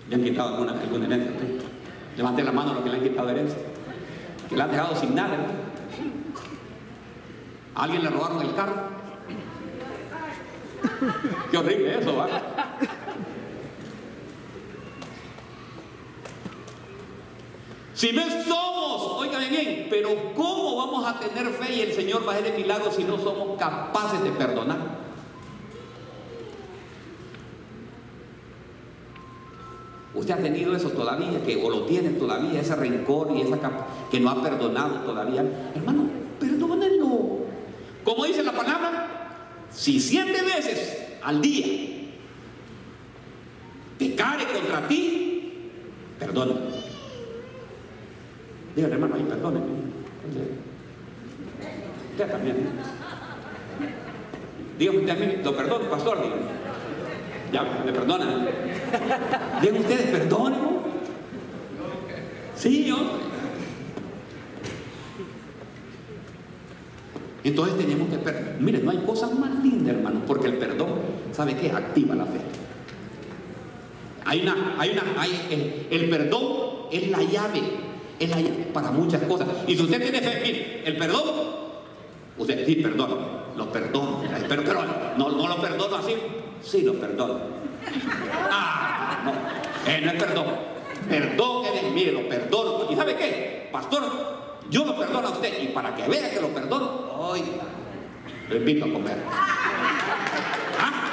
[0.10, 1.32] ¿Le han quitado alguna, alguna herencia?
[2.18, 3.60] Levante la mano a los que le han quitado herencia.
[4.50, 5.38] Que le han dejado sin nada.
[7.76, 8.97] ¿A alguien le robaron el carro?
[11.52, 12.28] Qué horrible eso, ¿va?
[17.94, 22.34] Si no somos, oigan bien, pero ¿cómo vamos a tener fe y el Señor va
[22.34, 24.78] a hacer el milagro si no somos capaces de perdonar?
[30.14, 33.60] Usted ha tenido eso todavía, que o lo tiene todavía, ese rencor y esa
[34.12, 35.44] que no ha perdonado todavía.
[35.76, 36.08] Hermano,
[36.40, 37.40] perdónenlo.
[38.04, 39.27] Como dice la palabra,
[39.78, 41.66] si siete veces al día
[44.00, 45.72] pecare contra ti,
[46.20, 46.54] perdona.
[48.76, 49.66] Dígale, hermano, ahí perdóneme.
[52.12, 52.70] Usted también.
[54.80, 56.42] Dígame usted a mí, lo perdono, pastor, dígame.
[57.52, 58.48] Ya, me perdonan.
[59.62, 60.60] Díganme ustedes, perdonen.
[62.56, 62.98] Sí, yo.
[67.48, 68.58] Entonces tenemos que perdonar.
[68.60, 70.90] Miren, no hay cosa más linda, hermano, porque el perdón,
[71.32, 71.72] ¿sabe qué?
[71.72, 72.40] Activa la fe.
[74.26, 76.44] Hay una, hay una, hay, el, perdón
[76.92, 77.62] es la llave
[78.20, 79.48] Él hay para muchas cosas.
[79.66, 81.24] Y si usted tiene fe, mire, el perdón,
[82.38, 83.18] usted sí, perdón,
[83.56, 84.24] lo perdono.
[84.50, 84.84] Pero, pero
[85.18, 86.16] no, no lo perdono así,
[86.62, 87.40] sí lo perdono.
[88.52, 89.32] Ah, no,
[89.90, 90.46] eh, no es perdón.
[91.08, 92.92] Perdón es mire, lo perdono.
[92.92, 93.70] ¿Y sabe qué?
[93.72, 94.04] Pastor,
[94.70, 95.64] yo lo perdono a usted.
[95.64, 96.86] Y para que vea que lo perdono,
[97.18, 97.44] hoy
[98.50, 99.18] lo invito a comer.
[100.80, 101.10] ¿Ah?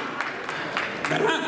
[1.09, 1.39] ¿Verdad?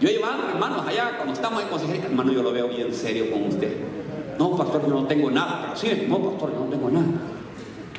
[0.00, 3.44] Yo llevaba hermanos allá cuando estamos en consejería, hermano, yo lo veo bien serio con
[3.44, 3.76] usted.
[4.38, 5.74] No, pastor, yo no tengo nada.
[5.74, 7.06] Pero sí, no, pastor, yo no tengo nada.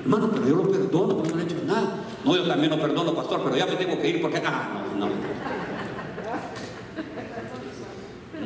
[0.02, 1.96] Hermano, pero yo lo perdono, yo no le he hecho nada.
[2.24, 4.42] No, yo también lo perdono, pastor, pero ya me tengo que ir porque.
[4.46, 5.12] Ah, no, no.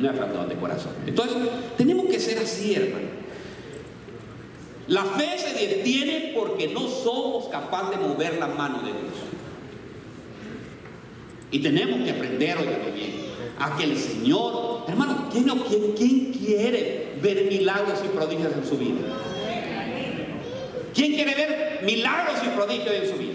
[0.00, 0.92] No es perdón de corazón.
[1.06, 1.36] Entonces,
[1.76, 3.24] tenemos que ser así, hermano.
[4.86, 9.14] La fe se detiene porque no somos capaces de mover la mano de Dios.
[11.50, 13.12] Y tenemos que aprender, hoy bien,
[13.58, 18.76] a que el Señor, hermano, ¿quién, quién, quién quiere ver milagros y prodigios en su
[18.76, 19.00] vida?
[20.92, 23.34] ¿Quién quiere ver milagros y prodigios en su vida?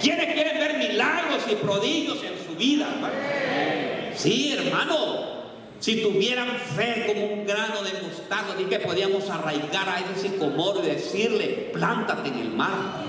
[0.00, 2.86] ¿Quiénes quieren ver milagros y prodigios en su vida?
[4.14, 5.23] Sí, hermano.
[5.84, 10.82] Si tuvieran fe como un grano de mostaza, ni que podíamos arraigar a ese sicomoro
[10.82, 13.04] y decirle, plántate en el mar.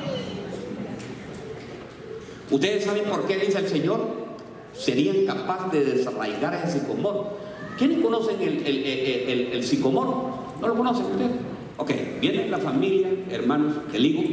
[2.51, 4.25] ¿Ustedes saben por qué dice el Señor?
[4.73, 7.37] Serían capaces de desarraigar ese sicomoro.
[7.77, 10.55] ¿Quiénes conocen el, el, el, sicomoro?
[10.59, 11.31] ¿No lo conocen ustedes?
[11.77, 14.23] Ok, viene la familia, hermanos, el higo.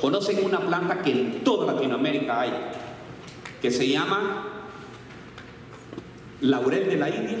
[0.00, 2.52] Conocen una planta que en toda Latinoamérica hay,
[3.60, 4.57] que se llama
[6.40, 7.38] laurel de la India.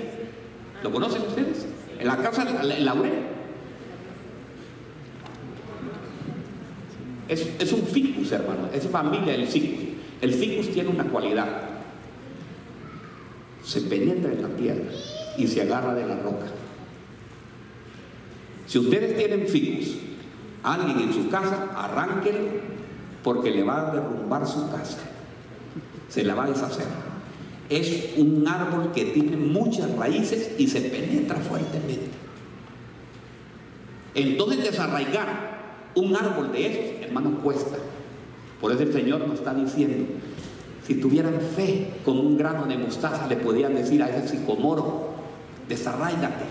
[0.82, 1.66] ¿Lo conocen ustedes?
[1.98, 3.12] En la casa, el laurel.
[7.28, 8.68] Es, un ficus, hermano.
[8.72, 9.96] Es familia del ficus.
[10.20, 11.46] El ficus tiene una cualidad.
[13.62, 14.90] Se penetra en la tierra
[15.36, 16.46] y se agarra de la roca.
[18.66, 19.96] Si ustedes tienen ficus,
[20.62, 22.78] alguien en su casa, arránquenlo
[23.22, 24.98] porque le va a derrumbar su casa.
[26.08, 27.07] Se la va a deshacer
[27.68, 32.10] es un árbol que tiene muchas raíces y se penetra fuertemente.
[34.14, 35.58] Entonces desarraigar
[35.94, 37.76] un árbol de esos, hermanos, cuesta.
[38.60, 40.06] Por eso el Señor nos está diciendo,
[40.86, 45.10] si tuvieran fe con un grano de mostaza, le podían decir a ese sicomoro,
[45.68, 46.46] desarraigate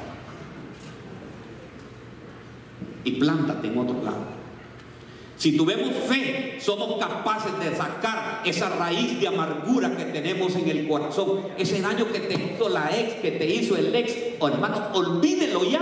[3.03, 4.36] y plántate en otro lado.
[5.37, 10.87] Si tuvimos fe, somos capaces de sacar esa raíz de amargura que tenemos en el
[10.87, 14.13] corazón, ese daño que te hizo la ex, que te hizo el ex.
[14.39, 15.81] Oh, hermano, olvídelo ya.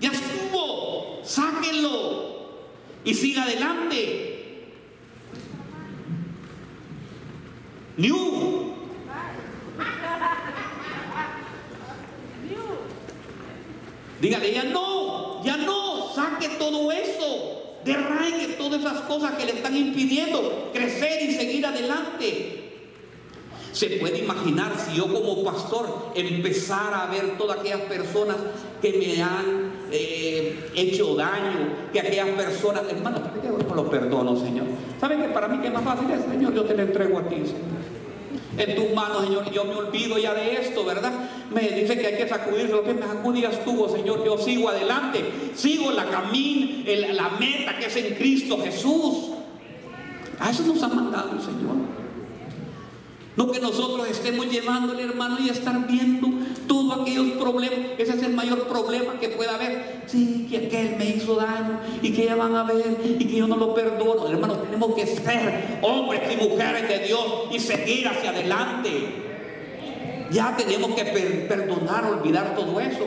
[0.00, 2.48] Ya estuvo, sáquenlo
[3.04, 4.26] y siga adelante.
[7.98, 8.70] New.
[14.22, 19.76] Dígale, ya no, ya no, saque todo eso derraigue todas esas cosas que le están
[19.76, 22.56] impidiendo crecer y seguir adelante.
[23.72, 28.36] Se puede imaginar si yo como pastor empezara a ver todas aquellas personas
[28.82, 34.66] que me han eh, hecho daño, que aquellas personas, hermano, ¿por qué lo perdono, Señor?
[35.00, 36.52] ¿Saben que para mí que es más fácil es, Señor?
[36.52, 37.99] Yo te lo entrego a ti, Señor
[38.64, 39.50] en tus manos, Señor.
[39.50, 41.12] Yo me olvido ya de esto, ¿verdad?
[41.52, 44.24] Me dice que hay que sacudirse lo que me sacudías tú, Señor.
[44.24, 49.30] Yo sigo adelante, sigo la camino, la meta que es en Cristo Jesús.
[50.38, 51.99] A eso nos ha mandado el Señor.
[53.36, 56.28] No que nosotros estemos llevándole, hermano, y estar viendo
[56.66, 57.78] todos aquellos problemas.
[57.96, 60.02] Ese es el mayor problema que pueda haber.
[60.06, 63.46] Sí, que aquel me hizo daño y que ya van a ver y que yo
[63.46, 64.28] no lo perdono.
[64.28, 68.90] Hermano, tenemos que ser hombres y mujeres de Dios y seguir hacia adelante.
[70.32, 71.04] Ya tenemos que
[71.48, 73.06] perdonar, olvidar todo eso.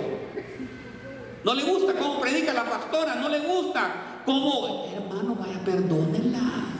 [1.43, 6.72] No le gusta cómo predica la pastora, no le gusta cómo, hermano, vaya, perdónenla.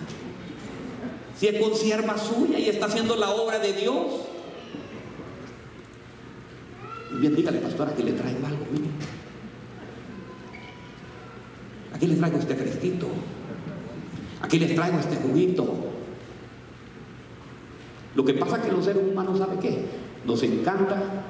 [1.44, 4.06] Si es consierva suya y está haciendo la obra de Dios.
[7.20, 8.66] Bien, dígale, pastor, aquí le traigo algo,
[11.94, 13.10] Aquí le traigo este fresquito.
[14.42, 15.68] Aquí les traigo este juguito.
[18.16, 19.84] Lo que pasa es que los seres humanos, ¿sabe qué?
[20.26, 21.26] Nos encanta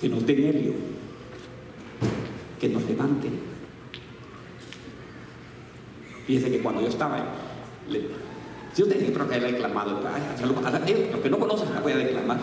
[0.00, 0.72] que nos den helio,
[2.58, 3.47] que nos levanten.
[6.28, 7.24] Fíjense que cuando yo estaba,
[8.74, 12.38] si usted creo que he declamado, los que no conocen la voy a declamar.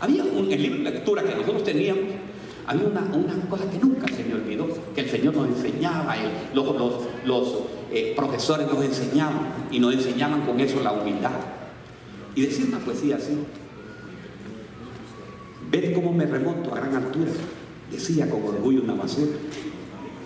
[0.00, 2.04] Había un el libro de lectura que nosotros teníamos,
[2.66, 3.02] había una,
[3.50, 6.16] cosa que nunca se me olvidó, que el Señor nos enseñaba,
[6.54, 6.66] los,
[7.26, 7.58] los,
[7.92, 11.32] eh, profesores nos enseñaban y nos enseñaban con eso la humildad.
[12.34, 13.36] y decir una poesía así.
[15.70, 17.32] Ved cómo me remonto a gran altura,
[17.90, 19.36] decía con orgullo una basura.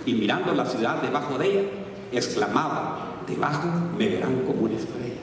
[0.06, 1.62] Y mirando la ciudad debajo de ella,
[2.12, 5.20] exclamaba, debajo me verán como una estrella.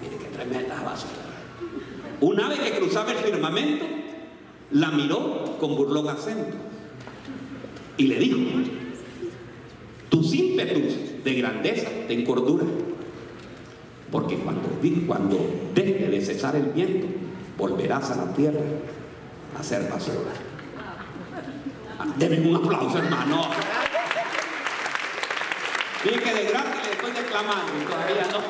[0.00, 1.12] Mire qué tremenda basura.
[2.20, 3.84] Un ave que cruzaba el firmamento
[4.70, 6.56] la miró con burlón acento
[7.96, 8.38] y le dijo,
[10.08, 12.64] tus ímpetus de grandeza ten cordura,
[14.10, 14.68] porque cuando,
[15.06, 15.38] cuando
[15.74, 17.06] deje de cesar el viento,
[17.58, 18.60] volverás a la tierra
[19.58, 20.32] a ser basura.
[22.18, 23.42] Deben un aplauso, hermano.
[26.04, 28.40] Dije que de gracia le estoy declamando y todavía no.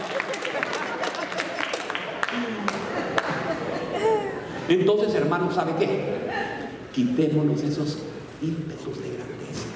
[4.68, 6.14] Entonces, hermano, ¿sabe qué?
[6.94, 7.98] Quitémonos esos
[8.40, 9.68] ímpetus de grandeza.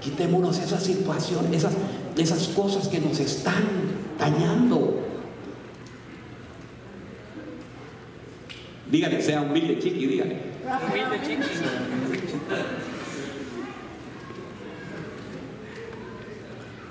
[0.00, 1.74] Quitémonos esa situación, esas,
[2.16, 3.64] esas cosas que nos están
[4.18, 5.00] dañando.
[8.90, 10.36] Dígale, sea humilde, chiqui, dígale.
[10.88, 12.89] Humilde, chiqui.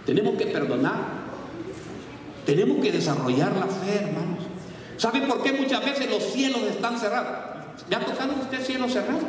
[0.10, 0.96] Tenemos que perdonar.
[2.44, 4.40] Tenemos que desarrollar la fe, hermanos.
[4.98, 7.28] ¿Sabe por qué muchas veces los cielos están cerrados?
[7.88, 9.20] ¿Le ha tocado a usted cielo cerrado?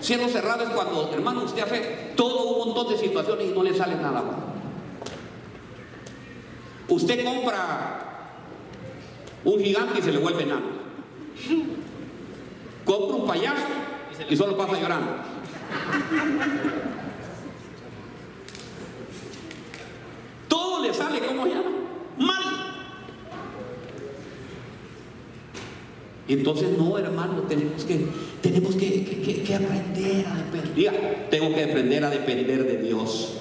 [0.00, 3.72] Cielo cerrado es cuando, hermano, usted hace todo un montón de situaciones y no le
[3.76, 4.24] sale nada
[6.88, 8.32] Usted compra
[9.44, 10.62] un gigante y se le vuelve nada.
[12.84, 13.66] Compra un payaso
[14.28, 15.12] y solo pasa llorando.
[20.48, 21.70] Todo le sale, ¿cómo se llama?
[22.18, 22.58] Mal.
[26.28, 28.06] Entonces, no, hermano, tenemos que,
[28.42, 31.28] tenemos que, aprender a depender.
[31.30, 33.38] tengo que aprender a depender de Dios.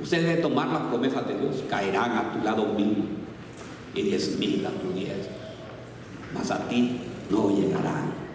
[0.00, 1.64] Usted debe tomar las promesas de Dios.
[1.68, 3.08] Caerán a tu lado mil
[3.94, 5.28] y diez mil a tu diez.
[6.32, 8.25] Mas a ti no llegarán.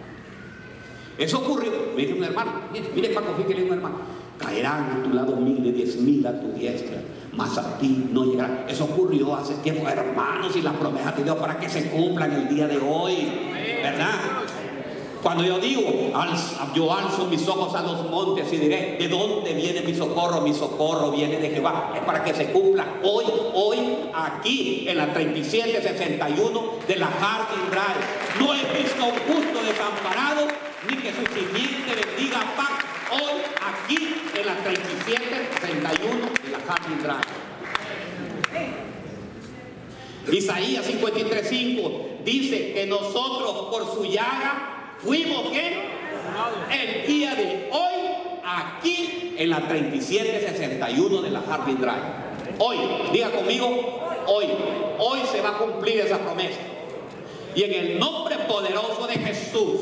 [1.18, 1.72] Eso ocurrió.
[1.94, 2.52] Me dice un hermano.
[2.72, 6.38] Mire, mire Paco, fíjate un hermano caerán a tu lado mil y diez mil a
[6.40, 7.00] tu diestra,
[7.32, 8.66] mas a ti no llegará.
[8.68, 12.48] Eso ocurrió hace tiempo, hermanos, y las promesas de Dios para que se cumplan el
[12.48, 13.28] día de hoy,
[13.82, 14.14] ¿verdad?
[15.22, 15.82] Cuando yo digo,
[16.74, 20.40] yo alzo mis ojos a los montes y diré, ¿de dónde viene mi socorro?
[20.40, 21.92] Mi socorro viene de Jehová.
[21.94, 23.78] Es para que se cumpla hoy, hoy,
[24.12, 28.40] aquí, en la 3761 de la Harding Drive.
[28.40, 29.62] No he visto un justo
[30.88, 32.70] ni que su simiente bendiga paz
[33.12, 37.42] hoy aquí en la 3731 de la Happy Drive.
[40.30, 45.82] Isaías 53.5 dice que nosotros por su llaga fuimos que
[46.70, 47.92] el día de hoy
[48.44, 52.22] aquí en la 3761 de la Harvey Drive.
[52.58, 52.76] Hoy,
[53.12, 53.66] diga conmigo,
[54.26, 54.46] hoy,
[54.98, 56.60] hoy se va a cumplir esa promesa.
[57.54, 59.80] Y en el nombre poderoso de Jesús,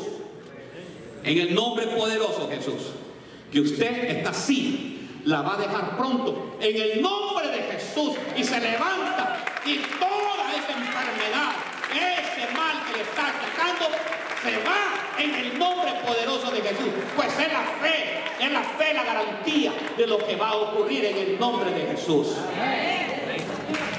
[1.25, 2.93] en el nombre poderoso de Jesús,
[3.53, 8.45] que usted está así, la va a dejar pronto en el nombre de Jesús y
[8.45, 11.53] se levanta y toda esa enfermedad,
[11.93, 13.97] ese mal que le está atacando,
[14.43, 16.89] se va en el nombre poderoso de Jesús.
[17.15, 21.05] Pues es la fe, es la fe la garantía de lo que va a ocurrir
[21.05, 22.29] en el nombre de Jesús.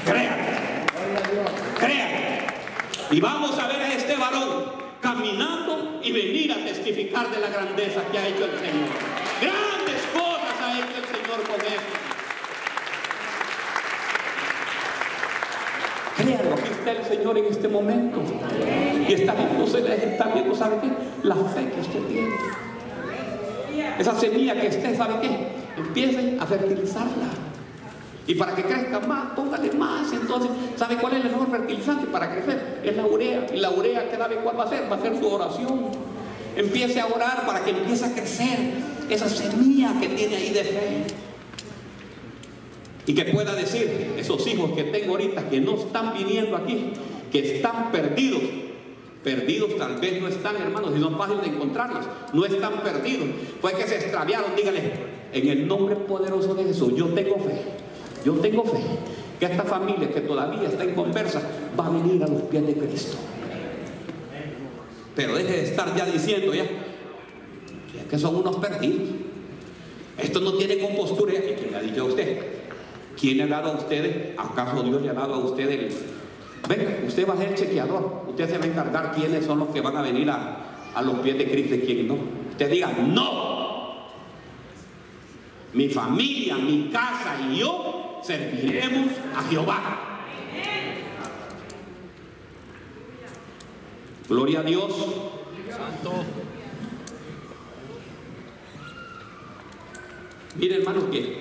[0.05, 0.87] Créanme,
[1.79, 2.47] créanme.
[3.11, 8.17] Y vamos a ver este varón caminando y venir a testificar de la grandeza que
[8.17, 8.89] ha hecho el Señor.
[9.41, 11.79] Grandes cosas ha hecho el Señor con él.
[16.17, 18.21] Créanlo, aquí está el Señor en este momento.
[19.07, 21.27] Y está viendo, está viendo, ¿sabe qué?
[21.27, 22.35] La fe que usted tiene.
[23.97, 25.47] Esa semilla que esté, ¿sabe qué?
[25.77, 27.27] Empiece a fertilizarla.
[28.31, 30.09] Y para que crezca más, póngale más.
[30.13, 32.79] Entonces, ¿sabe cuál es el mejor fertilizante para crecer?
[32.81, 33.45] Es la urea.
[33.53, 34.89] Y la urea, ¿qué sabe cuál va a ser?
[34.89, 35.87] Va a ser su oración.
[36.55, 38.57] Empiece a orar para que empiece a crecer
[39.09, 41.03] esa semilla que tiene ahí de fe.
[43.05, 46.93] Y que pueda decir, esos hijos que tengo ahorita que no están viniendo aquí,
[47.33, 48.43] que están perdidos.
[49.25, 52.05] Perdidos tal vez no están, hermanos, y son fáciles de encontrarlos.
[52.31, 53.27] No están perdidos.
[53.59, 54.93] Fue que se extraviaron, dígale,
[55.33, 57.80] en el nombre poderoso de Jesús, yo tengo fe.
[58.23, 58.79] Yo tengo fe
[59.39, 61.41] que esta familia que todavía está en conversa
[61.79, 63.17] va a venir a los pies de Cristo.
[65.15, 66.65] Pero deje de estar ya diciendo ya,
[68.09, 69.09] que son unos perdidos.
[70.17, 71.33] Esto no tiene compostura.
[71.33, 72.37] ¿Y quién le ha dicho a usted?
[73.19, 74.37] ¿Quién le ha dado a ustedes?
[74.37, 75.95] ¿Acaso Dios le ha dado a ustedes.
[76.69, 78.25] Venga, usted va a ser el chequeador.
[78.29, 81.37] Usted se va a encargar quiénes son los que van a venir a, los pies
[81.37, 82.17] de Cristo y quiénes no.
[82.51, 83.51] Usted diga, no.
[85.73, 90.01] Mi familia, mi casa y yo serviremos a Jehová.
[94.27, 94.93] Gloria a Dios.
[95.69, 96.11] Santo.
[100.57, 101.39] Mire hermanos que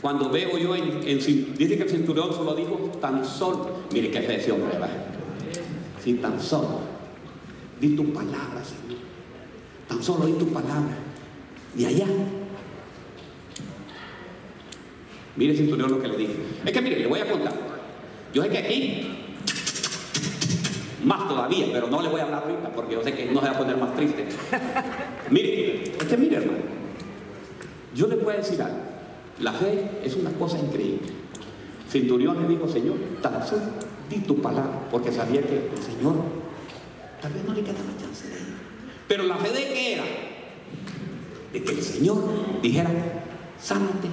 [0.00, 4.36] cuando veo yo en, dice que el cinturón solo dijo tan solo, mire qué fe
[4.36, 4.72] ese hombre.
[6.02, 6.80] Sí, tan solo.
[7.80, 9.00] Di tu palabra, Señor.
[9.88, 10.96] Tan solo di tu palabra.
[11.76, 12.06] Y allá.
[15.36, 16.34] Mire cinturón lo que le dije.
[16.64, 17.52] Es que mire, le voy a contar.
[18.34, 19.08] Yo sé que aquí,
[21.04, 23.46] más todavía, pero no le voy a hablar ahorita porque yo sé que no se
[23.46, 24.26] va a poner más triste.
[25.30, 26.58] mire, es que mire, hermano.
[27.94, 28.78] Yo le voy a decir algo.
[29.40, 31.08] La fe es una cosa increíble.
[31.88, 33.62] Centurión le dijo, Señor, tan solo
[34.08, 36.14] di tu palabra, porque sabía que el Señor
[37.20, 38.54] tal vez no le quedaba chance de ir.
[39.08, 40.04] Pero la fe de qué era?
[41.52, 42.22] De que el Señor
[42.62, 42.90] dijera,
[43.60, 44.08] sánate.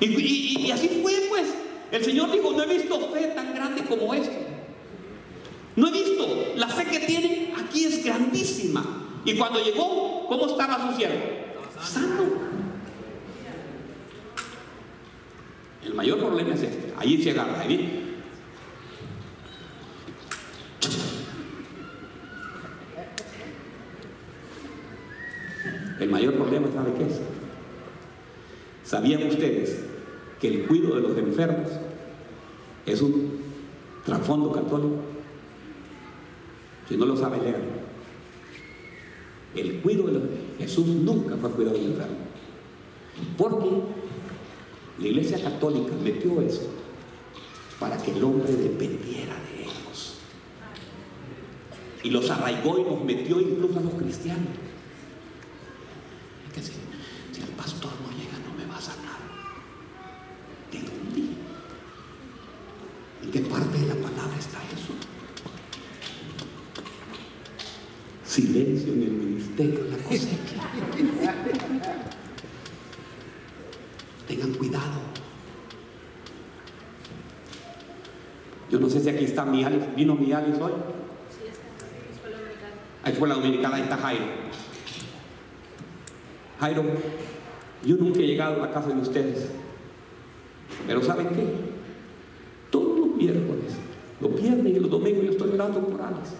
[0.00, 1.54] Y, así fue, pues.
[1.90, 4.32] El Señor dijo, no he visto fe tan grande como esta.
[5.76, 6.54] No he visto.
[6.56, 9.20] La fe que tiene aquí es grandísima.
[9.24, 11.20] Y cuando llegó, ¿cómo estaba su siervo?
[11.82, 12.52] Sano.
[15.84, 16.94] El mayor problema es este.
[16.96, 17.64] Ahí se agarra,
[26.00, 27.31] El mayor problema, ¿sabe qué es?
[28.92, 29.78] ¿Sabían ustedes
[30.38, 31.70] que el cuidado de los enfermos
[32.84, 33.40] es un
[34.04, 34.96] trasfondo católico?
[36.86, 37.62] Si no lo sabe leer.
[39.54, 40.22] El cuidado de los
[40.58, 42.18] Jesús nunca fue cuidado del enfermo.
[43.38, 43.70] Porque
[44.98, 46.68] la Iglesia Católica metió eso
[47.80, 50.18] para que el hombre dependiera de ellos.
[52.02, 54.52] Y los arraigó y los metió incluso a los cristianos.
[56.54, 56.72] Que si,
[57.40, 58.41] el pastor no llega
[58.82, 59.20] sanar.
[60.72, 61.22] ¿De dónde?
[63.22, 64.92] ¿En qué parte de la palabra está eso?
[68.24, 70.62] Silencio en el ministerio, la cosecha.
[74.26, 75.00] Tengan cuidado.
[78.70, 79.94] Yo no sé si aquí está mi Alex.
[79.94, 80.72] ¿Vino mi Alex hoy?
[81.28, 81.62] Sí, está.
[83.04, 84.24] Ahí fue la dominicana, ahí está Jairo.
[86.58, 86.84] Jairo,
[87.84, 89.48] yo nunca he llegado a la casa de ustedes.
[90.86, 91.44] Pero ¿saben qué?
[92.70, 93.74] Todos los miércoles,
[94.20, 96.30] los viernes y los domingos yo estoy orando por Alex.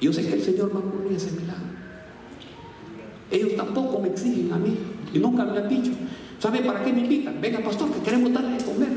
[0.00, 1.70] Yo sé que el Señor va a ocurrir ese milagro.
[3.30, 4.76] Ellos tampoco me exigen a mí
[5.12, 5.92] y nunca me han dicho.
[6.38, 7.40] ¿Sabe para qué me invitan?
[7.40, 8.88] Venga, pastor, que queremos darle de comer.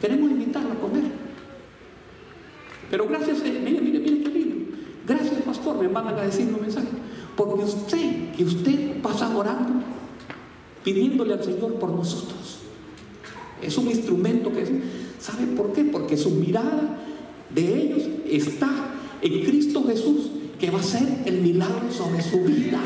[0.00, 1.04] Queremos invitarlo a comer.
[2.90, 4.56] Pero gracias, eh, mire, mire, mire qué lindo.
[5.06, 6.88] Gracias, pastor, me van a decir un mensaje.
[7.36, 9.74] Porque usted, que usted pasa orando,
[10.86, 12.58] pidiéndole al Señor por nosotros.
[13.60, 14.70] Es un instrumento que es.
[15.18, 15.82] ¿Sabe por qué?
[15.82, 17.00] Porque su mirada
[17.50, 18.70] de ellos está
[19.20, 20.30] en Cristo Jesús,
[20.60, 22.78] que va a ser el milagro sobre su vida.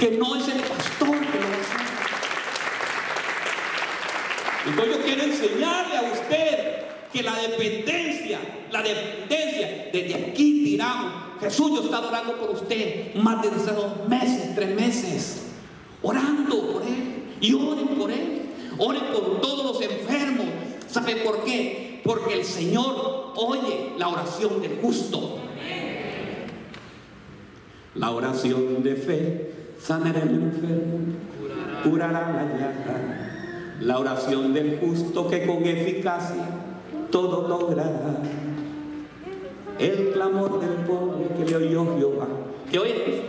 [0.00, 1.86] Que no es el pastor que lo va a hacer.
[4.66, 6.58] Entonces yo quiero enseñarle a usted
[7.12, 8.38] que la dependencia,
[8.72, 11.12] la dependencia, desde aquí tiramos.
[11.40, 15.45] Jesús, yo estaba orando por usted más de dos meses, tres meses,
[16.02, 17.24] orando por él.
[17.40, 18.42] Y oren por él,
[18.78, 20.46] oren por todos los enfermos.
[20.88, 22.00] ¿Sabe por qué?
[22.04, 25.38] Porque el Señor oye la oración del justo.
[27.94, 30.98] La oración de fe sanará el enfermo,
[31.82, 33.26] curará la llaga
[33.80, 36.44] la oración del justo que con eficacia
[37.10, 38.20] todo logrará.
[39.78, 42.26] El clamor del pobre que le oyó Jehová.
[42.70, 43.24] Que oye,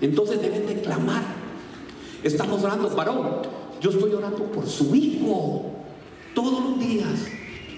[0.00, 1.22] entonces deben de clamar.
[2.22, 3.42] Estamos orando, varón.
[3.80, 5.72] Yo estoy orando por su hijo
[6.34, 7.26] todos los días.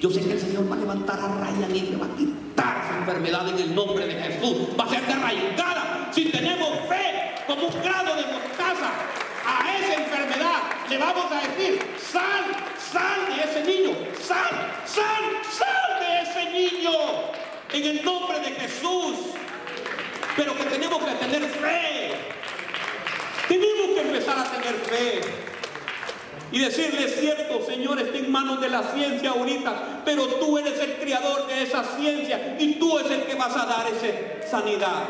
[0.01, 2.85] Yo sé que el Señor va a levantar a Ryan y le va a quitar
[2.85, 4.69] esa enfermedad en el nombre de Jesús.
[4.79, 8.93] Va a ser derraigada si tenemos fe como un grado de mostaza
[9.47, 12.45] a esa enfermedad le vamos a decir, sal,
[12.79, 16.93] sal de ese niño, sal, sal, sal de ese niño,
[17.73, 19.35] en el nombre de Jesús.
[20.37, 22.11] Pero que tenemos que tener fe.
[23.49, 25.21] Tenemos que empezar a tener fe.
[26.53, 30.95] Y decirle, cierto, Señor, está en manos de la ciencia ahorita, pero tú eres el
[30.95, 35.05] creador de esa ciencia y tú eres el que vas a dar esa sanidad.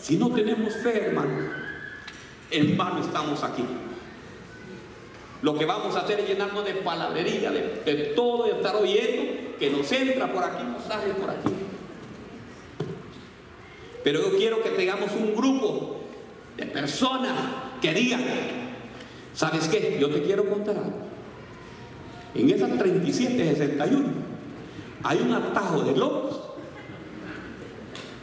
[0.00, 1.50] Si no tenemos fe, hermano,
[2.50, 3.64] en vano estamos aquí.
[5.42, 9.70] Lo que vamos a hacer es llenarnos de palabrería, de, todo, y estar oyendo que
[9.70, 11.50] nos entra por aquí, nos sale por aquí.
[14.04, 16.00] Pero yo quiero que tengamos un grupo
[16.56, 17.32] de personas
[17.80, 18.22] que digan,
[19.34, 19.98] ¿sabes qué?
[20.00, 20.92] Yo te quiero contar algo.
[22.36, 24.08] En esas 37, 61,
[25.02, 26.40] hay un atajo de locos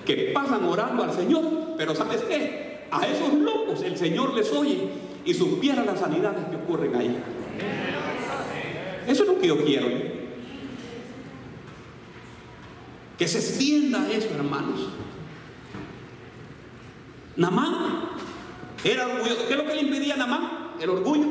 [0.06, 1.44] que pasan orando al Señor,
[1.78, 2.88] pero ¿sabes qué?
[2.92, 7.18] A esos locos el Señor les oye y supiera las sanidades que ocurren ahí.
[9.08, 9.88] Eso es lo que yo quiero.
[13.18, 14.90] Que se extienda eso, hermanos.
[17.36, 18.10] Namán
[18.84, 19.48] era orgulloso.
[19.48, 20.50] ¿Qué es lo que le impedía a Namán?
[20.80, 21.28] El orgullo.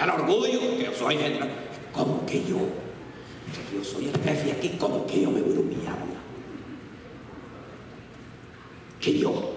[0.00, 1.38] El orgullo, que yo soy el.
[1.92, 2.58] ¿Cómo que yo?
[3.74, 5.98] Yo soy el jefe aquí, ¿cómo que yo me voy a humillar?
[9.00, 9.52] Que yo,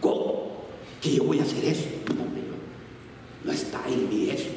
[0.00, 0.64] ¿cómo?
[1.00, 1.95] Que yo voy a hacer eso.
[3.46, 4.50] No, está en mí eso.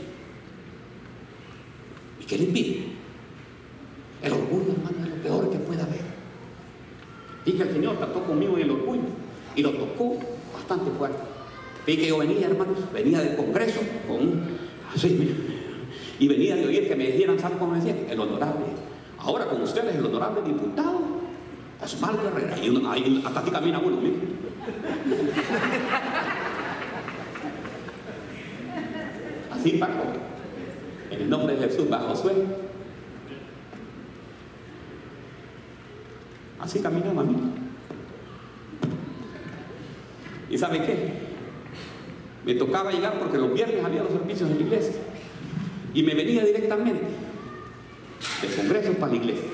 [2.20, 2.88] ¿Y qué le impide?
[4.24, 6.02] El orgullo, hermano, es lo peor que pueda haber.
[7.46, 9.04] Y que el Señor trató conmigo en el orgullo
[9.56, 10.18] y lo tocó
[10.54, 11.20] bastante fuerte.
[11.86, 14.42] Y que yo venía, hermanos, venía del Congreso con
[14.94, 15.36] así,
[16.20, 18.06] y venía de oír que me dijeran, ¿saben cómo me decían?
[18.10, 18.66] El honorable.
[19.18, 21.00] Ahora con ustedes, el honorable diputado,
[21.82, 22.58] Osvaldo Herrera.
[22.58, 24.18] Y hasta aquí camina uno, mire.
[29.60, 30.04] Así, Paco.
[31.12, 32.44] En el nombre de Jesús, bajo suelo.
[36.60, 37.36] Así caminaba a mí.
[40.50, 41.14] ¿Y sabe qué?
[42.46, 44.96] Me tocaba llegar porque los viernes había los servicios en la iglesia.
[45.94, 47.02] Y me venía directamente
[48.42, 49.50] de congreso para la iglesia.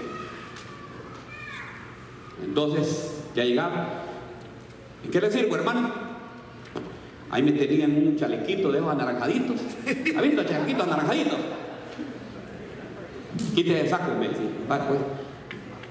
[2.44, 4.04] Entonces, ya llegaba.
[5.04, 6.05] ¿En qué le sirvo, hermano?
[7.32, 9.60] Ahí me tenían un chalequito de esos anaranjaditos.
[10.16, 11.40] ¿Ha visto chalequitos anaranjaditos?
[13.54, 14.48] Quítese el saco, me decía.
[14.70, 15.00] Va, pues.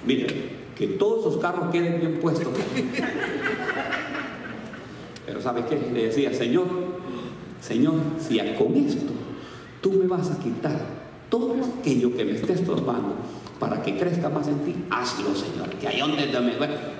[0.07, 0.27] Mire,
[0.77, 2.49] que todos sus carros queden bien puestos.
[5.27, 5.91] Pero ¿sabe qué?
[5.93, 6.67] Le decía, Señor,
[7.61, 9.13] Señor, si con esto
[9.81, 10.79] tú me vas a quitar
[11.31, 13.17] todo aquello que me esté estorbando
[13.59, 15.71] para que crezca más en ti, hazlo, Señor.
[15.81, 16.27] Que ahí donde,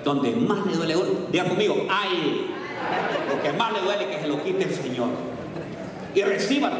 [0.03, 0.95] donde más le duele,
[1.31, 2.47] diga conmigo, ay,
[3.29, 5.09] lo que más le duele que se lo quite el Señor.
[6.13, 6.75] Y recíbalo.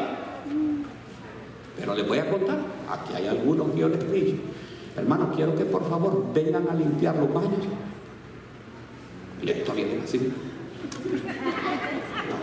[1.78, 2.58] Pero les voy a contar,
[2.90, 4.40] aquí hay algunos que yo les dije,
[4.96, 7.66] hermano, quiero que por favor vengan a limpiar los baños.
[9.42, 10.18] Y la historia es así.
[10.18, 10.32] No,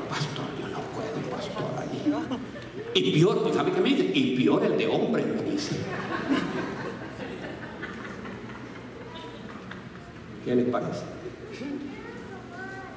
[0.08, 2.00] pastor, yo no puedo, pastor, allí.
[2.94, 4.12] Y peor, ¿sabe qué me dice?
[4.14, 5.76] Y peor el de hombre, me dice.
[10.46, 11.23] ¿Qué les parece?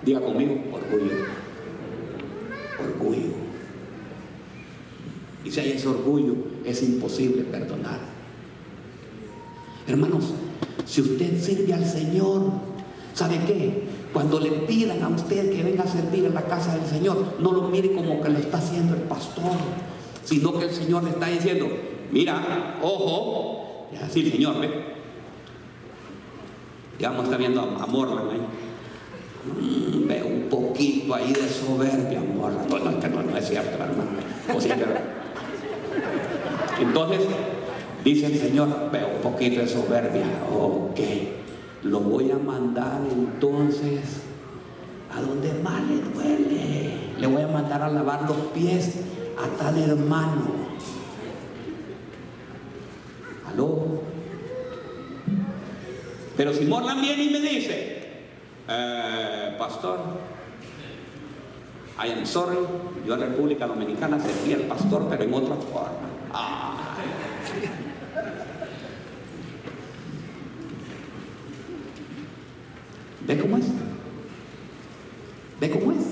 [0.07, 1.13] Diga conmigo, orgullo.
[2.79, 3.35] Orgullo.
[5.45, 6.35] Y si hay ese orgullo,
[6.65, 7.99] es imposible perdonar.
[9.89, 10.33] Hermanos,
[10.85, 12.53] si usted sirve al Señor,
[13.15, 13.83] ¿sabe qué?
[14.13, 17.51] Cuando le pidan a usted que venga a servir en la casa del Señor, no
[17.51, 19.57] lo mire como que lo está haciendo el pastor,
[20.25, 21.67] sino que el Señor le está diciendo,
[22.13, 24.71] mira, ojo, y así el Señor, ve.
[27.01, 28.41] Ya está viendo a, ahí.
[29.47, 32.69] Mm, veo un poquito ahí de soberbia, Morlan.
[32.69, 34.17] No, no, no, no es cierto, hermano.
[36.81, 37.21] Entonces,
[38.05, 40.25] dice el Señor, veo un poquito de soberbia.
[40.53, 41.01] Ok,
[41.85, 44.23] lo voy a mandar entonces
[45.15, 46.91] a donde más le duele.
[47.19, 48.97] Le voy a mandar a lavar los pies
[49.39, 50.67] a tal hermano.
[53.49, 54.03] ¿Aló?
[56.37, 57.96] Pero si Morlan viene y me dice,
[58.69, 59.99] eh, pastor,
[61.99, 62.59] I am sorry,
[63.07, 66.17] yo en República Dominicana serví al pastor, pero en otra forma.
[73.27, 73.67] ¿Ve cómo es?
[75.61, 76.07] ¿Ve cómo es?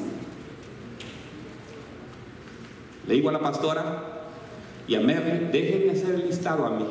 [3.06, 3.84] Le digo a la pastora
[4.88, 6.86] y a Mary, déjenme hacer el listado a mí.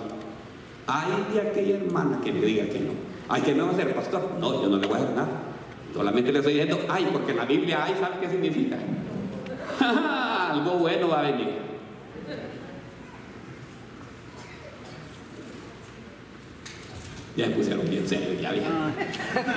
[0.87, 2.91] Hay de aquella hermana que me diga que no.
[3.27, 4.29] Ay, ¿qué me va a hacer, pastor?
[4.39, 5.52] No, yo no le voy a hacer nada.
[5.93, 8.77] Solamente le estoy diciendo, ay, porque en la Biblia hay, ¿sabe qué significa?
[10.51, 11.63] Algo bueno va a venir.
[17.35, 18.65] Ya me pusieron bien serio, ya bien.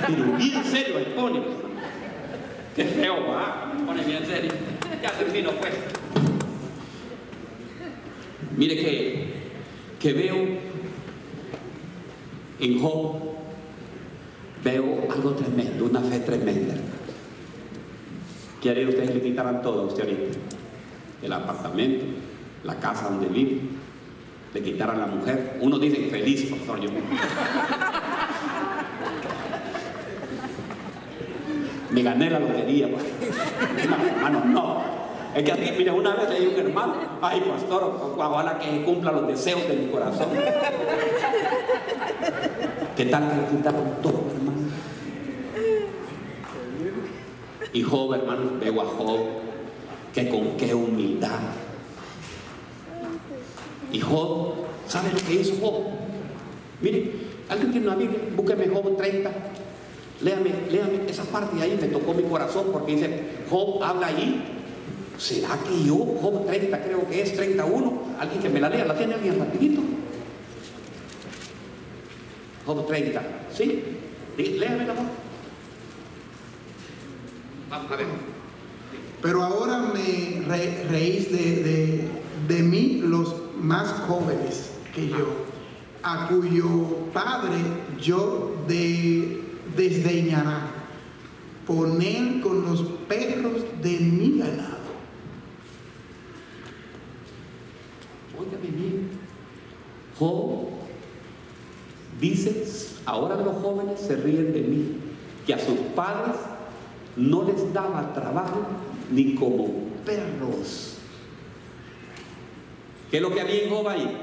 [0.07, 1.41] Pero bien serio el pone.
[2.75, 3.73] Qué feo, va.
[3.75, 4.51] Me pone bien serio.
[5.01, 5.73] Ya termino, pues.
[8.55, 9.33] Mire que,
[9.99, 10.35] que veo
[12.59, 13.36] en Job
[14.63, 16.75] veo algo tremendo, una fe tremenda.
[18.61, 20.37] ¿Quiere ustedes le quitaran todo a usted ahorita?
[21.21, 22.05] El apartamento,
[22.63, 23.61] la casa donde vive,
[24.53, 25.57] le quitaran la mujer.
[25.61, 26.89] Uno dice feliz, pastor, yo
[31.91, 32.89] me gané la lotería.
[32.89, 33.03] Pues.
[34.47, 34.97] No.
[35.35, 39.27] Es que aquí, mira, una vez leí un hermano, ay pastor, ojalá que cumpla los
[39.27, 40.29] deseos de mi corazón.
[42.95, 44.57] ¿Qué tal que le quitaron todo, hermano?
[47.77, 49.19] Y Job, hermano, veo a Job,
[50.11, 51.37] que con qué humildad.
[53.93, 54.55] Y Job,
[54.87, 55.83] ¿sabe lo que hizo Job?
[56.81, 57.11] Mire,
[57.47, 59.31] alguien tiene una Biblia, búsqueme Job 30.
[60.21, 64.43] Léame, léame esa parte ahí, me tocó mi corazón porque dice, Job habla ahí.
[65.19, 68.01] ¿Será que yo, Job 30, creo que es 31?
[68.19, 69.81] Alguien que me la lea, ¿la tiene alguien rapidito?
[72.65, 73.21] Job 30,
[73.55, 73.83] ¿sí?
[74.35, 75.05] Léame la voz.
[79.21, 80.45] Pero ahora me
[80.89, 82.09] reís de,
[82.47, 85.27] de mí los más jóvenes que yo,
[86.03, 86.69] a cuyo
[87.13, 87.57] padre
[88.01, 89.41] yo de
[89.75, 90.61] desdeñará
[91.65, 94.77] poner con los perros de mi ganado.
[98.39, 99.09] Óigame bien,
[100.17, 100.69] Job
[102.19, 102.65] dice,
[103.05, 104.97] ahora los jóvenes se ríen de mí,
[105.45, 106.35] que a sus padres
[107.17, 108.61] no les daba trabajo
[109.11, 109.67] ni como
[110.05, 110.97] perros.
[113.09, 114.17] ¿Qué es lo que había en Job ahí?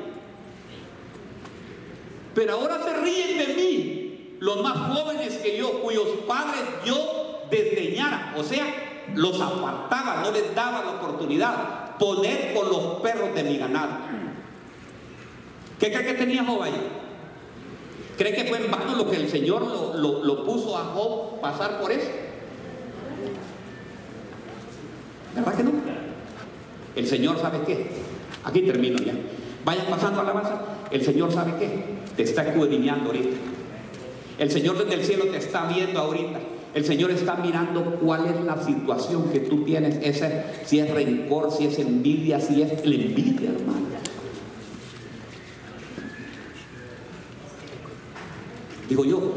[2.35, 8.35] Pero ahora se ríen de mí, los más jóvenes que yo, cuyos padres yo desdeñara,
[8.37, 8.65] o sea,
[9.15, 13.93] los apartaba, no les daba la oportunidad, poner con los perros de mi ganado.
[15.79, 16.75] ¿Qué cree que tenía Job ahí?
[18.17, 19.63] ¿Cree que fue en vano lo que el Señor
[19.97, 22.24] lo, lo puso a Job pasar por eso?
[25.35, 25.73] ¿Verdad que no?
[26.97, 27.87] El Señor sabe qué.
[28.45, 29.15] Aquí termino ya.
[29.65, 30.53] Vayan pasando a la base.
[30.91, 31.85] El Señor sabe qué.
[32.17, 33.37] Te está escudriñando ahorita.
[34.39, 36.39] El Señor desde el cielo te está viendo ahorita.
[36.75, 39.99] El Señor está mirando cuál es la situación que tú tienes.
[40.03, 43.85] Ese, si es rencor, si es envidia, si es la envidia, hermano.
[48.89, 49.35] Digo yo,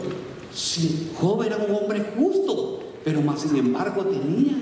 [0.53, 4.55] si Job era un hombre justo, pero más sin embargo tenía.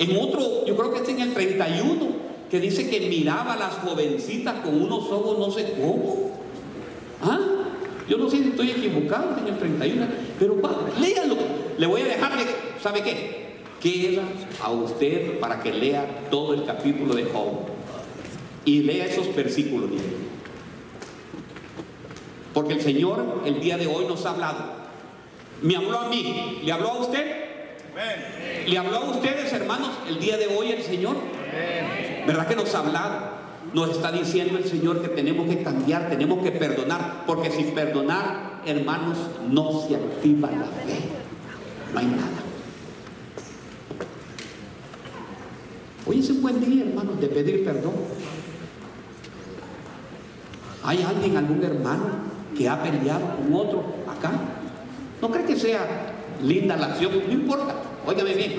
[0.00, 2.06] En otro, yo creo que es en el 31,
[2.50, 6.30] que dice que miraba a las jovencitas con unos ojos no sé cómo.
[7.20, 7.38] ¿Ah?
[8.08, 10.06] Yo no sé si estoy equivocado en el 31,
[10.38, 11.36] pero va, léalo.
[11.76, 12.32] Le voy a dejar,
[12.82, 13.58] ¿sabe qué?
[13.78, 14.22] Queda
[14.62, 17.66] a usted para que lea todo el capítulo de Job
[18.64, 19.90] y lea esos versículos.
[22.54, 24.80] Porque el Señor el día de hoy nos ha hablado.
[25.60, 27.49] Me habló a mí, ¿le habló a usted?
[28.66, 31.16] ¿Le habló a ustedes, hermanos, el día de hoy el Señor?
[32.26, 33.40] ¿Verdad que nos ha hablado?
[33.74, 38.62] Nos está diciendo el Señor que tenemos que cambiar, tenemos que perdonar, porque sin perdonar,
[38.64, 39.18] hermanos,
[39.48, 41.00] no se activa la fe.
[41.92, 42.40] No hay nada.
[46.06, 47.94] Hoy es un buen día, hermanos, de pedir perdón.
[50.82, 52.06] ¿Hay alguien, algún hermano
[52.56, 54.32] que ha peleado con otro acá?
[55.20, 56.09] ¿No cree que sea
[56.42, 57.12] linda la acción?
[57.26, 57.74] No importa,
[58.06, 58.54] óigame bien,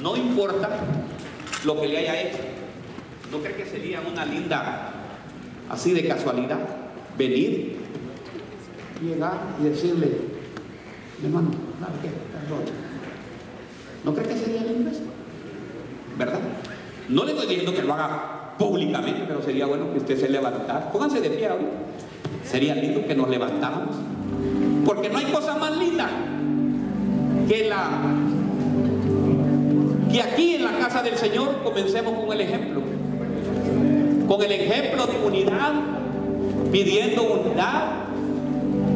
[0.00, 0.68] no importa
[1.64, 2.38] lo que le haya hecho.
[3.30, 4.92] ¿No cree que sería una linda,
[5.68, 6.58] así de casualidad,
[7.18, 7.76] venir,
[9.02, 10.18] llegar y decirle,
[11.20, 11.50] mi hermano,
[12.02, 12.10] qué?
[14.04, 15.02] ¿No cree que sería lindo eso?
[16.18, 16.40] ¿Verdad?
[17.08, 20.92] No le estoy diciendo que lo haga públicamente, pero sería bueno que usted se levantara.
[20.92, 21.70] Pónganse de pie ahorita.
[22.44, 23.96] Sería lindo que nos levantáramos.
[24.84, 26.33] Porque no hay cosa más linda
[27.48, 28.00] que la
[30.10, 32.82] que aquí en la casa del Señor comencemos con el ejemplo
[34.26, 35.72] con el ejemplo de unidad,
[36.72, 38.04] pidiendo unidad,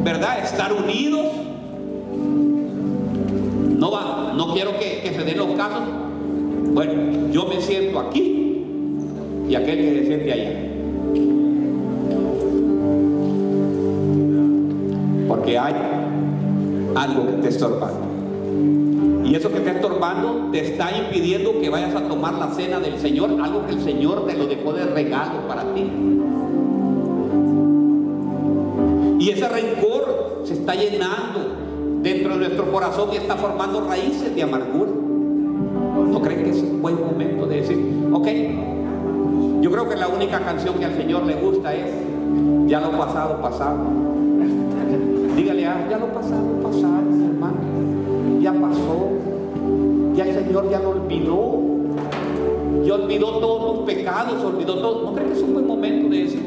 [0.03, 0.43] ¿verdad?
[0.43, 1.27] Estar unidos.
[3.77, 5.83] No va, no quiero que, se den los casos.
[6.73, 8.65] Bueno, yo me siento aquí
[9.47, 10.51] y aquel que se siente allá.
[15.27, 15.75] Porque hay
[16.95, 18.08] algo que te estorba.
[19.29, 22.97] Y eso que está estorbando te está impidiendo que vayas a tomar la cena del
[22.97, 25.87] Señor, algo que el Señor te lo dejó de regalo para ti.
[29.19, 34.41] Y ese rencor se está llenando dentro de nuestro corazón y está formando raíces de
[34.41, 34.89] amargura.
[34.89, 37.77] ¿No creen que es un buen momento de decir,
[38.11, 38.27] ok,
[39.61, 41.85] yo creo que la única canción que al Señor le gusta es,
[42.65, 43.77] ya lo pasado, pasado.
[45.35, 47.59] Dígale, ah, ya lo pasado, pasado, hermano,
[48.41, 49.08] ya pasó
[50.19, 51.61] ya el Señor ya lo olvidó.
[52.83, 55.03] Ya olvidó todos los pecados, olvidó todo.
[55.05, 56.41] ¿No cree que es un buen momento de decir?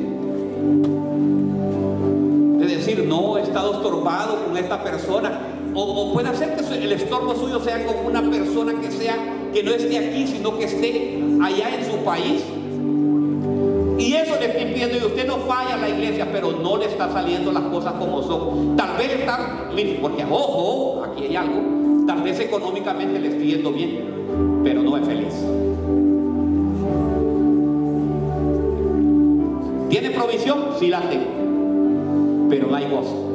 [2.59, 5.41] De decir, no, he estado estorbado con esta persona.
[5.75, 9.17] O, puede ser que el estorbo suyo sea con una persona que sea,
[9.55, 12.45] que no esté aquí, sino que esté allá en su país.
[13.99, 16.87] Y eso le estoy pidiendo y usted no falla a la iglesia, pero no le
[16.87, 18.77] está saliendo las cosas como son.
[18.77, 19.71] Tal vez está,
[20.03, 21.72] porque ojo, aquí hay algo,
[22.07, 25.35] tal vez económicamente le estoy yendo bien, pero no es feliz.
[29.89, 30.59] ¿Tiene provisión?
[30.79, 32.49] Sí la tengo.
[32.49, 33.33] Pero no hay gozo.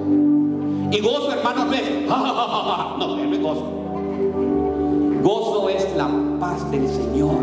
[0.92, 3.72] Y gozo, hermanos, no es, no, no es gozo.
[5.24, 6.10] Gozo es la
[6.40, 7.36] paz del Señor.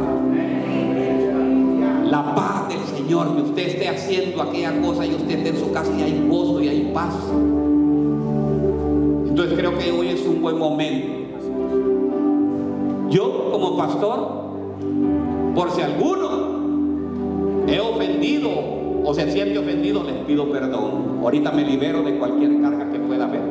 [2.04, 5.72] La paz del Señor, que usted esté haciendo aquella cosa y usted esté en su
[5.72, 7.14] casa y hay gozo y hay paz.
[9.90, 11.08] Hoy es un buen momento.
[13.10, 14.44] Yo como pastor,
[15.54, 18.48] por si alguno he ofendido
[19.04, 21.18] o se siente ofendido, les pido perdón.
[21.22, 23.42] Ahorita me libero de cualquier carga que pueda haber.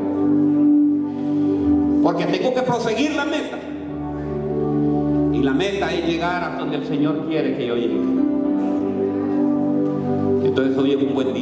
[2.02, 3.60] Porque tengo que proseguir la meta.
[5.34, 8.02] Y la meta es llegar a donde el Señor quiere que yo llegue.
[10.46, 11.34] Entonces hoy es un buen